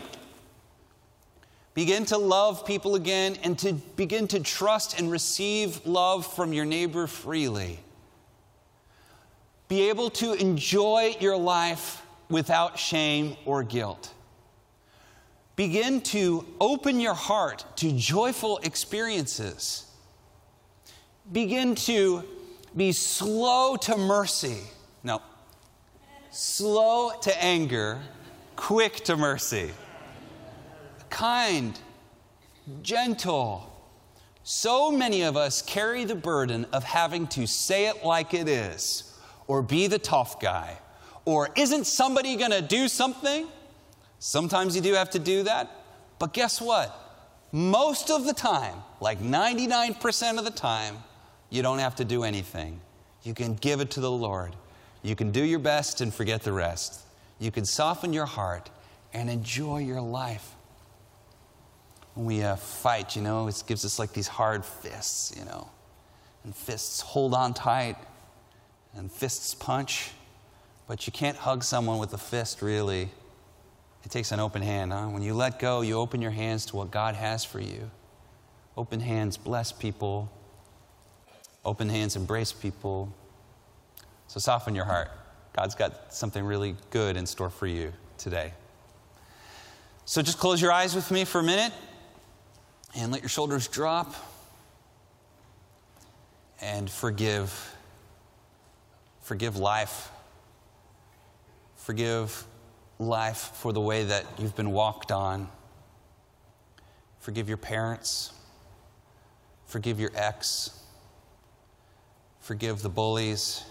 Begin 1.79 2.05
to 2.07 2.19
love 2.19 2.67
people 2.67 2.97
again 2.97 3.37
and 3.45 3.57
to 3.61 3.73
begin 3.73 4.27
to 4.27 4.41
trust 4.41 4.99
and 4.99 5.09
receive 5.13 5.87
love 5.87 6.27
from 6.27 6.53
your 6.53 6.65
neighbor 6.65 7.07
freely. 7.07 7.79
Be 9.69 9.89
able 9.89 10.11
to 10.11 10.33
enjoy 10.33 11.15
your 11.21 11.37
life 11.37 12.03
without 12.29 12.81
shame 12.81 13.37
or 13.45 13.63
guilt. 13.63 14.13
Begin 15.55 16.01
to 16.01 16.45
open 16.61 16.99
your 16.99 17.15
heart 17.15 17.65
to 17.77 17.93
joyful 17.93 18.59
experiences. 18.65 19.87
Begin 21.31 21.77
to 21.77 22.25
be 22.77 22.91
slow 22.91 23.77
to 23.77 23.97
mercy. 23.97 24.63
No, 25.05 25.23
slow 26.33 27.13
to 27.21 27.41
anger, 27.41 28.01
quick 28.57 28.97
to 29.05 29.17
mercy. 29.17 29.71
Kind, 31.11 31.79
gentle. 32.83 33.73
So 34.43 34.91
many 34.91 35.23
of 35.23 35.37
us 35.37 35.63
carry 35.63 36.05
the 36.05 36.15
burden 36.15 36.67
of 36.73 36.85
having 36.85 37.27
to 37.29 37.47
say 37.47 37.87
it 37.87 38.05
like 38.05 38.33
it 38.33 38.49
is, 38.49 39.13
or 39.47 39.63
be 39.63 39.87
the 39.87 39.99
tough 39.99 40.41
guy, 40.41 40.79
or 41.25 41.51
isn't 41.57 41.87
somebody 41.87 42.37
going 42.37 42.53
to 42.53 42.63
do 42.63 42.89
something? 42.89 43.47
Sometimes 44.19 44.75
you 44.75 44.83
do 44.83 44.95
have 44.95 45.11
to 45.11 45.19
do 45.19 45.43
that, 45.43 45.71
but 46.19 46.33
guess 46.33 46.61
what? 46.61 46.95
Most 47.53 48.11
of 48.11 48.25
the 48.25 48.33
time, 48.33 48.77
like 49.01 49.21
99% 49.21 50.39
of 50.39 50.45
the 50.45 50.51
time, 50.51 50.97
you 51.51 51.63
don't 51.63 51.79
have 51.79 51.97
to 51.97 52.05
do 52.05 52.25
anything. 52.25 52.81
You 53.23 53.35
can 53.35 53.55
give 53.55 53.81
it 53.81 53.91
to 53.93 54.01
the 54.01 54.11
Lord. 54.11 54.55
You 55.03 55.15
can 55.15 55.31
do 55.31 55.43
your 55.43 55.59
best 55.59 56.01
and 56.01 56.13
forget 56.13 56.43
the 56.43 56.53
rest. 56.53 57.03
You 57.39 57.51
can 57.51 57.65
soften 57.65 58.13
your 58.13 58.27
heart 58.27 58.71
and 59.13 59.31
enjoy 59.31 59.79
your 59.79 60.01
life. 60.01 60.55
When 62.19 62.27
we 62.27 62.43
uh, 62.43 62.57
fight, 62.57 63.15
you 63.15 63.23
know, 63.23 63.47
it 63.47 63.63
gives 63.69 63.85
us 63.85 64.01
like 64.01 64.13
these 64.13 64.27
hard 64.27 64.65
fists, 64.65 65.33
you 65.39 65.45
know, 65.45 65.71
and 66.43 66.53
fists 66.53 67.01
hold 67.01 67.33
on 67.33 67.55
tight, 67.55 67.95
and 68.97 69.09
fists 69.09 69.55
punch. 69.55 70.11
But 70.89 71.07
you 71.07 71.13
can't 71.13 71.37
hug 71.37 71.63
someone 71.63 71.99
with 71.99 72.13
a 72.15 72.19
fist, 72.19 72.61
really. 72.61 73.09
It 74.03 74.11
takes 74.11 74.33
an 74.33 74.41
open 74.41 74.63
hand. 74.63 74.93
Huh? 74.93 75.07
When 75.07 75.23
you 75.23 75.33
let 75.33 75.61
go, 75.61 75.83
you 75.83 75.95
open 75.95 76.21
your 76.21 76.33
hands 76.33 76.67
to 76.67 76.77
what 76.77 76.91
God 76.91 77.15
has 77.15 77.45
for 77.45 77.61
you. 77.61 77.89
Open 78.77 78.99
hands 78.99 79.37
bless 79.37 79.71
people, 79.71 80.29
open 81.65 81.89
hands 81.89 82.17
embrace 82.17 82.53
people. 82.53 83.15
So 84.27 84.41
soften 84.41 84.75
your 84.75 84.87
heart. 84.87 85.13
God's 85.53 85.77
got 85.77 86.13
something 86.13 86.43
really 86.43 86.75
good 86.91 87.17
in 87.17 87.27
store 87.27 87.49
for 87.49 87.69
you 87.69 87.93
today. 88.17 88.55
So 90.05 90.21
just 90.21 90.39
close 90.39 90.61
your 90.61 90.73
eyes 90.73 90.97
with 90.97 91.13
me 91.13 91.25
for 91.25 91.39
a 91.39 91.45
minute 91.45 91.73
and 92.97 93.13
let 93.13 93.21
your 93.21 93.29
shoulders 93.29 93.69
drop 93.69 94.15
and 96.61 96.91
forgive. 96.91 97.77
Forgive 99.23 99.57
life. 99.57 100.11
Forgive 101.77 102.45
life 102.99 103.53
for 103.55 103.73
the 103.73 103.81
way 103.81 104.05
that 104.05 104.25
you've 104.39 104.57
been 104.57 104.73
walked 104.73 105.13
on. 105.13 105.49
Forgive 107.21 107.49
your 107.49 107.59
parents. 107.59 108.33
Forgive 109.67 110.01
your 110.01 110.11
ex. 110.15 110.83
Forgive 112.41 112.83
the 112.83 112.89
bullies. 112.89 113.65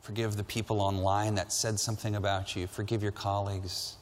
Forgive 0.00 0.36
the 0.36 0.44
people 0.44 0.80
online 0.80 1.34
that 1.34 1.52
said 1.52 1.78
something 1.78 2.16
about 2.16 2.56
you. 2.56 2.66
Forgive 2.66 3.02
your 3.02 3.12
colleagues. 3.12 3.96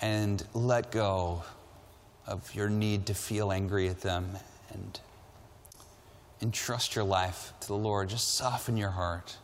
And 0.00 0.44
let 0.54 0.90
go 0.90 1.44
of 2.26 2.54
your 2.54 2.68
need 2.68 3.06
to 3.06 3.14
feel 3.14 3.52
angry 3.52 3.88
at 3.88 4.00
them 4.00 4.38
and 4.72 5.00
entrust 6.40 6.94
your 6.94 7.04
life 7.04 7.52
to 7.60 7.68
the 7.68 7.74
Lord. 7.74 8.08
Just 8.08 8.34
soften 8.34 8.76
your 8.76 8.90
heart. 8.90 9.36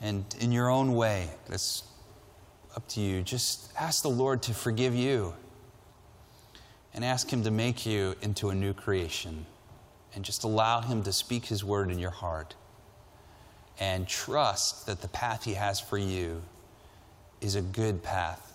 And 0.00 0.24
in 0.40 0.52
your 0.52 0.68
own 0.68 0.94
way, 0.94 1.28
that's 1.48 1.82
up 2.76 2.88
to 2.88 3.00
you. 3.00 3.22
Just 3.22 3.72
ask 3.78 4.02
the 4.02 4.10
Lord 4.10 4.42
to 4.42 4.54
forgive 4.54 4.94
you 4.94 5.34
and 6.94 7.04
ask 7.04 7.30
Him 7.30 7.42
to 7.44 7.50
make 7.50 7.86
you 7.86 8.14
into 8.22 8.50
a 8.50 8.54
new 8.54 8.72
creation. 8.72 9.46
And 10.14 10.24
just 10.24 10.42
allow 10.44 10.80
Him 10.80 11.02
to 11.04 11.12
speak 11.12 11.46
His 11.46 11.62
word 11.62 11.90
in 11.90 11.98
your 11.98 12.10
heart 12.10 12.54
and 13.78 14.06
trust 14.06 14.86
that 14.86 15.00
the 15.00 15.08
path 15.08 15.44
He 15.44 15.54
has 15.54 15.80
for 15.80 15.98
you 15.98 16.42
is 17.40 17.54
a 17.54 17.62
good 17.62 18.02
path 18.02 18.54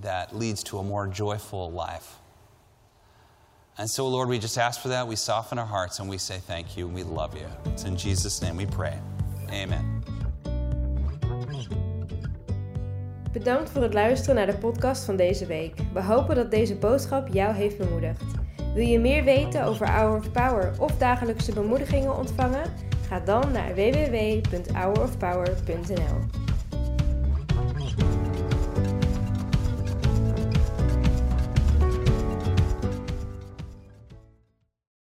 that 0.00 0.36
leads 0.36 0.62
to 0.64 0.78
a 0.78 0.82
more 0.82 1.06
joyful 1.06 1.70
life. 1.70 2.16
And 3.78 3.88
so, 3.88 4.08
Lord, 4.08 4.28
we 4.28 4.38
just 4.38 4.58
ask 4.58 4.80
for 4.80 4.88
that. 4.88 5.06
We 5.06 5.16
soften 5.16 5.58
our 5.58 5.66
hearts 5.66 6.00
and 6.00 6.10
we 6.10 6.18
say 6.18 6.40
thank 6.46 6.76
you 6.76 6.86
and 6.86 6.94
we 6.94 7.04
love 7.04 7.36
you. 7.36 7.46
It's 7.72 7.84
in 7.84 7.96
Jesus' 7.96 8.40
name 8.40 8.56
we 8.56 8.66
pray. 8.66 8.98
Amen. 9.50 10.02
Bedankt 13.32 13.70
voor 13.70 13.82
het 13.82 13.94
luisteren 13.94 14.34
naar 14.34 14.46
de 14.46 14.58
podcast 14.58 15.04
van 15.04 15.16
deze 15.16 15.46
week. 15.46 15.74
We 15.92 16.02
hopen 16.02 16.34
dat 16.34 16.50
deze 16.50 16.74
boodschap 16.74 17.28
jou 17.28 17.54
heeft 17.54 17.78
bemoedigd. 17.78 18.22
Wil 18.74 18.86
je 18.86 18.98
meer 18.98 19.24
weten 19.24 19.64
over 19.64 19.88
Hour 19.88 20.18
of 20.18 20.32
Power 20.32 20.72
of 20.78 20.96
dagelijkse 20.96 21.52
bemoedigingen 21.52 22.16
ontvangen? 22.16 22.72
Ga 23.08 23.20
dan 23.20 23.52
naar 23.52 23.74
www.hourofpower.nl. 23.74 26.37